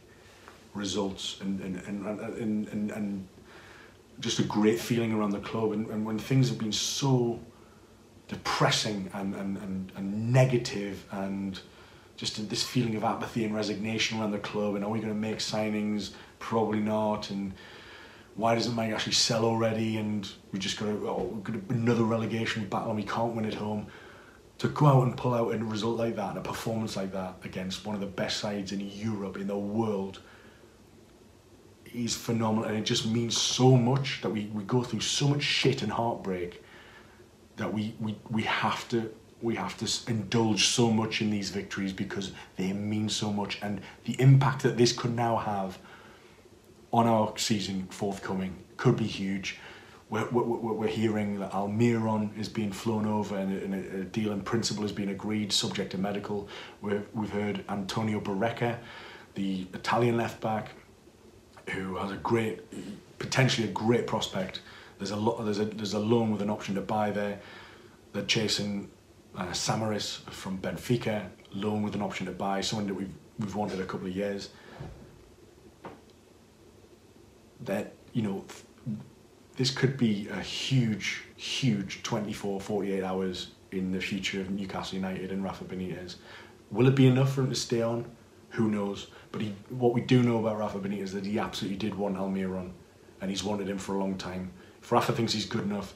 results 0.75 1.39
and 1.41 1.61
and, 1.61 1.77
and, 1.87 2.21
and, 2.21 2.69
and, 2.69 2.91
and 2.91 3.29
just 4.21 4.39
a 4.39 4.43
great 4.45 4.79
feeling 4.79 5.13
around 5.13 5.31
the 5.31 5.41
club. 5.41 5.73
And, 5.73 5.89
and 5.89 6.05
when 6.05 6.19
things 6.19 6.49
have 6.49 6.59
been 6.59 6.73
so 6.73 7.41
depressing 8.29 9.11
and, 9.13 9.35
and, 9.35 9.57
and, 9.59 9.93
and 9.97 10.33
negative 10.33 11.05
and 11.11 11.61
just 12.16 12.48
this 12.48 12.62
feeling 12.62 12.94
of 12.94 13.05
apathy 13.05 13.44
and 13.44 13.55
resignation 13.55 14.20
around 14.20 14.31
the 14.31 14.38
club 14.38 14.77
and 14.77 14.85
are 14.85 14.90
we 14.90 15.00
going 15.00 15.12
to 15.12 15.18
make 15.18 15.38
signings? 15.38 16.12
Probably 16.38 16.81
not. 16.81 17.31
And 17.31 17.53
why 18.37 18.55
doesn't 18.55 18.74
Mike 18.74 18.92
Ashley 18.92 19.12
sell 19.12 19.44
already? 19.44 19.96
And 19.96 20.29
we 20.53 20.59
just 20.59 20.79
got 20.79 20.87
to, 20.87 21.09
oh, 21.09 21.40
got 21.42 21.57
another 21.70 22.05
relegation 22.05 22.66
battle 22.66 22.88
and 22.88 22.96
we 22.96 23.05
can't 23.05 23.35
win 23.35 23.44
at 23.44 23.55
home. 23.55 23.87
To 24.59 24.68
go 24.68 24.87
out 24.87 25.03
and 25.03 25.16
pull 25.16 25.35
out 25.35 25.53
a 25.53 25.59
result 25.59 25.98
like 25.98 26.14
that, 26.14 26.31
and 26.31 26.38
a 26.38 26.40
performance 26.40 26.96
like 26.96 27.12
that 27.12 27.35
against 27.42 27.85
one 27.85 27.96
of 27.96 28.00
the 28.00 28.07
best 28.07 28.38
sides 28.38 28.70
in 28.70 28.81
Europe, 28.81 29.37
in 29.37 29.48
the 29.48 29.59
world, 29.59 30.20
is 31.92 32.14
phenomenal. 32.14 32.68
And 32.68 32.79
it 32.79 32.85
just 32.85 33.05
means 33.05 33.37
so 33.37 33.77
much 33.77 34.20
that 34.22 34.31
we, 34.31 34.46
we 34.55 34.62
go 34.62 34.85
through 34.85 35.00
so 35.00 35.27
much 35.27 35.42
shit 35.42 35.83
and 35.83 35.90
heartbreak 35.90 36.62
that 37.57 37.72
we, 37.72 37.96
we, 37.98 38.16
we 38.31 38.42
have 38.42 38.88
to 38.90 39.12
we 39.45 39.55
have 39.57 39.77
to 39.77 40.11
indulge 40.11 40.65
so 40.65 40.91
much 40.91 41.21
in 41.21 41.31
these 41.31 41.51
victories 41.51 41.93
because 41.93 42.33
they 42.57 42.73
mean 42.73 43.11
so 43.11 43.31
much 43.31 43.59
and 43.61 43.79
the 44.07 44.19
impact 44.19 44.63
that 44.63 44.79
this 44.79 44.91
could 44.91 45.15
now 45.15 45.37
have 45.37 45.79
on 46.93 47.07
our 47.07 47.37
season 47.37 47.87
forthcoming 47.91 48.57
could 48.79 48.97
be 48.97 49.07
huge. 49.07 49.59
We're, 50.09 50.29
we're, 50.31 50.73
we're 50.73 50.87
hearing 50.89 51.41
that 51.41 51.53
Almiron 51.53 52.37
is 52.39 52.49
being 52.49 52.73
flown 52.73 53.05
over 53.05 53.37
and 53.37 53.75
a, 53.75 54.01
a 54.01 54.05
deal 54.05 54.33
in 54.33 54.41
principle 54.41 54.83
has 54.83 54.93
been 54.93 55.11
agreed, 55.11 55.53
subject 55.53 55.93
to 55.93 55.99
medical. 55.99 56.49
we 56.81 57.01
we've 57.13 57.31
heard 57.31 57.65
Antonio 57.69 58.21
Barreca, 58.21 58.79
the 59.35 59.67
Italian 59.75 60.17
left 60.17 60.41
back, 60.41 60.71
who 61.71 61.97
has 61.97 62.13
a 62.13 62.17
great, 62.17 62.61
potentially 63.19 63.69
a 63.69 63.73
great 63.73 64.07
prospect. 64.07 64.61
There's 64.99 65.11
a 65.11 65.17
lot. 65.17 65.45
There's 65.45 65.59
a 65.59 65.65
there's 65.65 65.95
a 65.95 65.99
loan 65.99 66.31
with 66.31 66.43
an 66.43 66.51
option 66.51 66.77
to 66.77 66.81
buy 66.81 67.11
there. 67.11 67.41
They're 68.13 68.25
chasing 68.25 68.91
uh, 69.37 69.53
Samaris 69.53 70.20
from 70.31 70.59
Benfica, 70.59 71.29
loan 71.53 71.83
with 71.83 71.94
an 71.94 72.03
option 72.03 72.27
to 72.27 72.33
buy, 72.33 72.61
someone 72.61 72.87
that 72.87 72.94
we've 72.94 73.12
we've 73.38 73.55
wanted 73.55 73.81
a 73.81 73.85
couple 73.85 74.07
of 74.07 74.14
years. 74.14 74.51
That 77.64 77.94
you 78.12 78.23
know 78.23 78.44
this 79.57 79.70
could 79.70 79.97
be 79.97 80.29
a 80.29 80.40
huge 80.40 81.23
huge 81.37 82.03
24 82.03 82.61
48 82.61 83.03
hours 83.03 83.49
in 83.73 83.92
the 83.92 84.01
future 84.01 84.40
of 84.40 84.51
Newcastle 84.51 84.97
United 84.97 85.33
and 85.33 85.42
Rafa 85.42 85.64
Benitez. 85.64 86.16
Will 86.70 86.87
it 86.87 86.94
be 86.94 87.07
enough 87.07 87.35
for 87.35 87.42
him 87.42 87.51
to 87.51 87.57
stay 87.57 87.83
on? 87.83 88.05
Who 88.51 88.70
knows? 88.70 89.09
But 89.33 89.42
he, 89.42 89.53
what 89.68 89.92
we 89.92 90.01
do 90.01 90.23
know 90.23 90.38
about 90.38 90.59
Rafa 90.59 90.79
Benitez 90.79 91.03
is 91.03 91.12
that 91.12 91.27
he 91.27 91.38
absolutely 91.38 91.77
did 91.77 91.94
want 91.94 92.16
Almiron 92.16 92.70
and 93.20 93.31
he's 93.31 93.42
wanted 93.42 93.68
him 93.68 93.79
for 93.79 93.97
a 93.97 93.99
long 93.99 94.16
time. 94.16 94.53
If 94.81 94.92
Rafa 94.92 95.12
thinks 95.12 95.33
he's 95.33 95.47
good 95.47 95.62
enough 95.62 95.94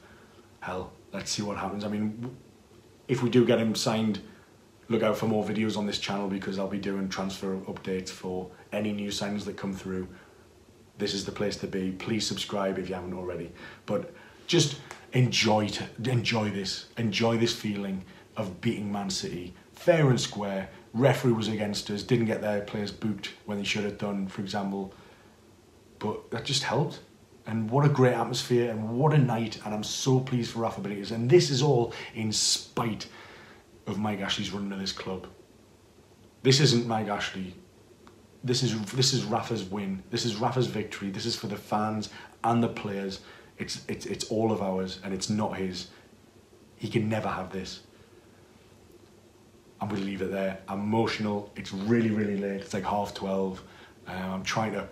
hell 0.60 0.92
let's 1.12 1.30
see 1.30 1.42
what 1.42 1.56
happens. 1.56 1.84
I 1.84 1.88
mean 1.88 2.36
if 3.08 3.22
we 3.22 3.30
do 3.30 3.44
get 3.44 3.58
him 3.58 3.74
signed 3.74 4.20
look 4.90 5.02
out 5.02 5.18
for 5.18 5.26
more 5.26 5.44
videos 5.44 5.76
on 5.76 5.86
this 5.86 5.98
channel 5.98 6.28
because 6.28 6.58
I'll 6.58 6.68
be 6.68 6.78
doing 6.78 7.08
transfer 7.08 7.56
updates 7.56 8.08
for 8.08 8.50
any 8.72 8.92
new 8.92 9.10
signings 9.10 9.44
that 9.44 9.56
come 9.56 9.74
through 9.74 10.08
this 10.98 11.14
is 11.14 11.24
the 11.24 11.32
place 11.32 11.56
to 11.58 11.66
be. 11.66 11.92
Please 11.92 12.26
subscribe 12.26 12.78
if 12.78 12.88
you 12.88 12.94
haven't 12.94 13.14
already. 13.14 13.52
But 13.86 14.12
just 14.46 14.80
enjoy 15.12 15.68
to, 15.68 15.86
enjoy 16.04 16.50
this. 16.50 16.86
Enjoy 16.98 17.38
this 17.38 17.54
feeling 17.54 18.04
of 18.36 18.60
beating 18.60 18.92
Man 18.92 19.08
City. 19.08 19.54
Fair 19.72 20.10
and 20.10 20.20
square. 20.20 20.68
Referee 20.92 21.32
was 21.32 21.48
against 21.48 21.90
us, 21.90 22.02
didn't 22.02 22.26
get 22.26 22.40
their 22.40 22.62
players 22.62 22.90
booked 22.90 23.30
when 23.46 23.58
they 23.58 23.64
should 23.64 23.84
have 23.84 23.98
done, 23.98 24.26
for 24.26 24.40
example. 24.40 24.92
But 25.98 26.30
that 26.30 26.44
just 26.44 26.64
helped. 26.64 27.00
And 27.48 27.68
what 27.68 27.84
a 27.84 27.88
great 27.88 28.14
atmosphere 28.14 28.70
and 28.70 28.96
what 28.96 29.12
a 29.12 29.18
night. 29.18 29.58
And 29.64 29.74
I'm 29.74 29.82
so 29.82 30.20
pleased 30.20 30.52
for 30.52 30.60
Rafa 30.60 30.80
Benitez. 30.80 31.10
And 31.10 31.28
this 31.28 31.50
is 31.50 31.62
all 31.62 31.92
in 32.14 32.30
spite 32.30 33.08
of 33.88 33.98
Mike 33.98 34.20
Ashley's 34.20 34.52
running 34.52 34.72
of 34.72 34.78
this 34.78 34.92
club. 34.92 35.26
This 36.42 36.60
isn't 36.60 36.86
Mike 36.86 37.08
Ashley 37.08 37.54
this 38.44 38.62
is 38.62 38.80
this 38.92 39.12
is 39.12 39.24
Rafa's 39.24 39.64
win. 39.64 40.02
This 40.10 40.24
is 40.24 40.36
Rafa's 40.36 40.66
victory. 40.66 41.10
This 41.10 41.26
is 41.26 41.36
for 41.36 41.48
the 41.48 41.56
fans 41.56 42.10
and 42.44 42.62
the 42.62 42.68
players. 42.68 43.20
It's 43.58 43.84
it's 43.88 44.06
it's 44.06 44.24
all 44.26 44.52
of 44.52 44.62
ours, 44.62 45.00
and 45.04 45.12
it's 45.12 45.28
not 45.28 45.56
his. 45.56 45.88
He 46.76 46.88
can 46.88 47.08
never 47.08 47.28
have 47.28 47.52
this. 47.52 47.80
I'm 49.80 49.88
to 49.88 49.96
leave 49.96 50.22
it 50.22 50.30
there. 50.30 50.58
I'm 50.68 50.80
emotional. 50.80 51.52
It's 51.56 51.72
really 51.72 52.10
really 52.10 52.36
late. 52.36 52.60
It's 52.60 52.74
like 52.74 52.84
half 52.84 53.14
twelve. 53.14 53.62
Um, 54.06 54.30
I'm 54.30 54.42
trying 54.42 54.72
to 54.72 54.88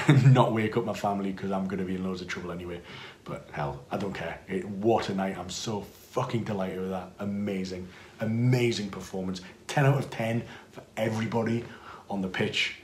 not 0.24 0.52
wake 0.52 0.76
up 0.76 0.84
my 0.84 0.94
family 0.94 1.32
because 1.32 1.50
I'm 1.50 1.66
going 1.66 1.78
to 1.78 1.84
be 1.84 1.94
in 1.96 2.04
loads 2.04 2.20
of 2.20 2.28
trouble 2.28 2.50
anyway. 2.50 2.80
But 3.24 3.48
hell, 3.52 3.84
I 3.90 3.96
don't 3.96 4.12
care. 4.12 4.40
It, 4.48 4.66
what 4.66 5.08
a 5.08 5.14
night. 5.14 5.36
I'm 5.38 5.50
so 5.50 5.82
fucking 5.82 6.44
delighted 6.44 6.80
with 6.80 6.90
that. 6.90 7.12
Amazing, 7.18 7.88
amazing 8.20 8.90
performance. 8.90 9.42
10 9.68 9.86
out 9.86 9.98
of 9.98 10.10
10 10.10 10.44
for 10.70 10.82
everybody 10.96 11.64
on 12.08 12.20
the 12.20 12.28
pitch, 12.28 12.76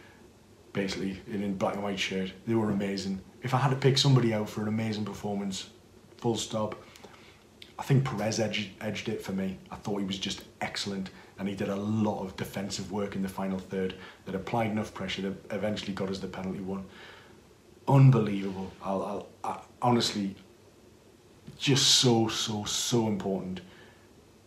basically, 0.72 1.20
in, 1.26 1.54
black 1.56 1.74
and 1.74 1.82
white 1.82 1.98
shirt. 1.98 2.32
They 2.46 2.54
were 2.54 2.70
amazing. 2.70 3.20
If 3.42 3.54
I 3.54 3.58
had 3.58 3.70
to 3.70 3.76
pick 3.76 3.98
somebody 3.98 4.34
out 4.34 4.48
for 4.48 4.62
an 4.62 4.68
amazing 4.68 5.04
performance, 5.04 5.70
full 6.18 6.36
stop, 6.36 6.74
I 7.78 7.84
think 7.84 8.04
Perez 8.04 8.40
edged, 8.40 8.70
edged 8.80 9.08
it 9.08 9.22
for 9.22 9.32
me. 9.32 9.56
I 9.70 9.76
thought 9.76 9.98
he 9.98 10.04
was 10.04 10.18
just 10.18 10.42
excellent 10.60 11.10
and 11.38 11.48
he 11.48 11.54
did 11.54 11.68
a 11.68 11.76
lot 11.76 12.22
of 12.22 12.36
defensive 12.36 12.90
work 12.90 13.14
in 13.14 13.22
the 13.22 13.28
final 13.28 13.58
third 13.58 13.94
that 14.24 14.34
applied 14.34 14.70
enough 14.70 14.92
pressure 14.92 15.22
that 15.22 15.52
eventually 15.52 15.92
got 15.92 16.08
us 16.08 16.18
the 16.18 16.26
penalty 16.26 16.60
one. 16.60 16.84
Unbelievable. 17.86 18.70
I'll, 18.82 19.02
I'll, 19.02 19.28
I, 19.44 19.60
honestly, 19.80 20.34
just 21.58 21.96
so, 21.96 22.28
so, 22.28 22.64
so 22.64 23.06
important 23.06 23.60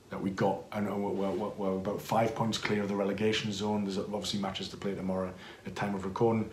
that 0.10 0.22
we 0.22 0.30
got, 0.32 0.64
I 0.72 0.82
know 0.82 0.98
we're, 0.98 1.30
we're, 1.32 1.50
we're 1.50 1.78
about 1.78 2.02
five 2.02 2.36
points 2.36 2.58
clear 2.58 2.84
of 2.84 2.90
the 2.90 2.96
relegation 2.96 3.52
zone. 3.54 3.86
There's 3.86 3.98
obviously 3.98 4.42
matches 4.42 4.68
to 4.70 4.78
play 4.78 4.94
tomorrow 4.94 5.34
at 5.66 5.76
time 5.76 5.96
of 5.96 6.04
recording. 6.04 6.50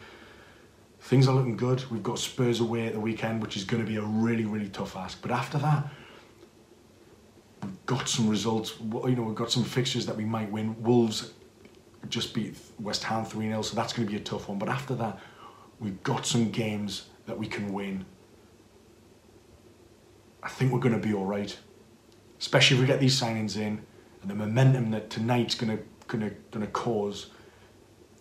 Things 1.01 1.29
are 1.29 1.35
looking 1.35 1.57
good. 1.57 1.85
We've 1.91 2.03
got 2.03 2.19
Spurs 2.19 2.61
away 2.61 2.87
at 2.87 2.93
the 2.93 3.01
weekend, 3.01 3.43
which 3.43 3.57
is 3.57 3.65
going 3.65 3.85
to 3.85 3.89
be 3.89 3.97
a 3.97 4.03
really, 4.03 4.45
really 4.45 4.69
tough 4.69 4.97
ask. 4.97 5.21
But 5.21 5.33
after 5.33 5.59
that, 5.59 5.89
got 7.87 8.09
some 8.09 8.29
results. 8.29 8.75
You 8.81 9.17
know, 9.17 9.23
we've 9.23 9.35
got 9.35 9.51
some 9.51 9.65
fixtures 9.65 10.07
that 10.07 10.17
we 10.17 10.25
might 10.25 10.51
win. 10.51 10.81
Wolves 10.83 11.33
just 12.09 12.33
beat 12.35 12.57
West 12.79 13.05
Ham 13.05 13.25
3 13.25 13.47
0, 13.47 13.63
so 13.63 13.75
that's 13.75 13.93
going 13.93 14.07
to 14.07 14.11
be 14.11 14.19
a 14.19 14.25
tough 14.25 14.49
one. 14.49 14.59
But 14.59 14.69
after 14.69 14.95
that, 14.97 15.19
we've 15.81 16.03
got 16.03 16.27
some 16.27 16.51
games 16.51 17.07
that 17.27 17.37
we 17.37 17.47
can 17.47 17.73
win. 17.73 18.05
I 20.43 20.49
think 20.49 20.73
we're 20.73 20.79
going 20.79 20.99
to 20.99 21.07
be 21.07 21.13
all 21.13 21.27
right 21.27 21.57
especially 22.41 22.77
if 22.77 22.81
we 22.81 22.87
get 22.87 23.01
these 23.01 23.21
signings 23.21 23.57
in 23.57 23.83
and 24.23 24.31
the 24.31 24.35
momentum 24.35 24.91
that 24.91 25.11
tonight's 25.11 25.55
going 25.55 25.77
to 25.77 25.83
going 26.07 26.29
to 26.29 26.35
going 26.51 26.65
to 26.65 26.73
cause 26.73 27.31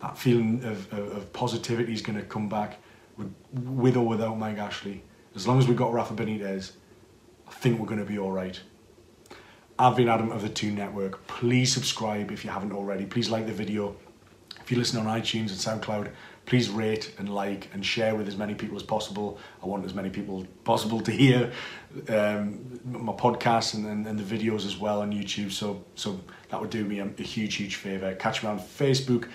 that 0.01 0.17
feeling 0.17 0.63
of, 0.63 0.91
of, 0.93 1.17
of 1.17 1.33
positivity 1.33 1.93
is 1.93 2.01
going 2.01 2.17
to 2.17 2.25
come 2.25 2.49
back 2.49 2.79
with, 3.17 3.33
with 3.53 3.97
or 3.97 4.05
without 4.05 4.37
Mike 4.37 4.57
Ashley. 4.57 5.03
As 5.35 5.47
long 5.47 5.57
as 5.57 5.67
we've 5.67 5.77
got 5.77 5.91
Rafa 5.91 6.13
Benitez, 6.13 6.73
I 7.47 7.51
think 7.51 7.79
we're 7.79 7.87
going 7.87 7.99
to 7.99 8.05
be 8.05 8.19
all 8.19 8.31
right. 8.31 8.59
I've 9.79 9.95
been 9.95 10.09
Adam 10.09 10.31
of 10.31 10.41
the 10.41 10.49
Toon 10.49 10.73
Network. 10.73 11.27
Please 11.27 11.71
subscribe 11.71 12.31
if 12.31 12.43
you 12.43 12.49
haven't 12.49 12.71
already. 12.71 13.05
Please 13.05 13.29
like 13.29 13.45
the 13.45 13.53
video. 13.53 13.95
If 14.59 14.71
you 14.71 14.77
listen 14.77 14.99
on 14.99 15.05
iTunes 15.05 15.49
and 15.49 15.81
SoundCloud, 15.81 16.11
please 16.47 16.67
rate 16.67 17.13
and 17.19 17.29
like 17.29 17.69
and 17.73 17.85
share 17.85 18.15
with 18.15 18.27
as 18.27 18.37
many 18.37 18.55
people 18.55 18.75
as 18.75 18.81
possible. 18.81 19.37
I 19.61 19.67
want 19.67 19.85
as 19.85 19.93
many 19.93 20.09
people 20.09 20.47
possible 20.63 20.99
to 21.01 21.11
hear 21.11 21.51
um, 22.09 22.79
my 22.85 23.13
podcast 23.13 23.75
and, 23.75 23.85
and, 23.85 24.07
and, 24.07 24.17
the 24.17 24.23
videos 24.23 24.65
as 24.65 24.77
well 24.77 25.01
on 25.01 25.13
YouTube. 25.13 25.51
So 25.51 25.85
so 25.93 26.19
that 26.49 26.59
would 26.59 26.71
do 26.71 26.83
me 26.83 26.97
a, 26.99 27.05
a 27.05 27.21
huge 27.21 27.53
huge 27.55 27.75
favour. 27.75 28.15
Catch 28.15 28.41
me 28.41 28.49
on 28.49 28.59
Facebook 28.59 29.29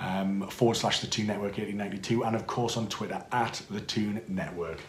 um, 0.00 0.48
forward 0.48 0.76
slash 0.76 1.00
the 1.00 1.08
Toon 1.08 1.26
Network 1.26 1.58
1892 1.58 2.24
and 2.24 2.34
of 2.34 2.46
course 2.46 2.78
on 2.78 2.88
Twitter 2.88 3.22
at 3.32 3.60
the 3.68 3.82
Toon 3.82 4.22
Network. 4.28 4.80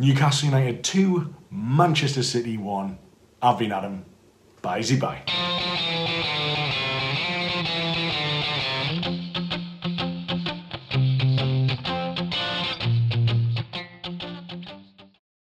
Newcastle 0.00 0.48
United 0.48 0.82
2, 0.82 1.34
Manchester 1.50 2.22
City 2.22 2.56
1. 2.56 2.98
I've 3.42 3.58
been 3.58 3.70
Adam. 3.70 4.06
Bye, 4.62 4.82
bye. 4.98 6.86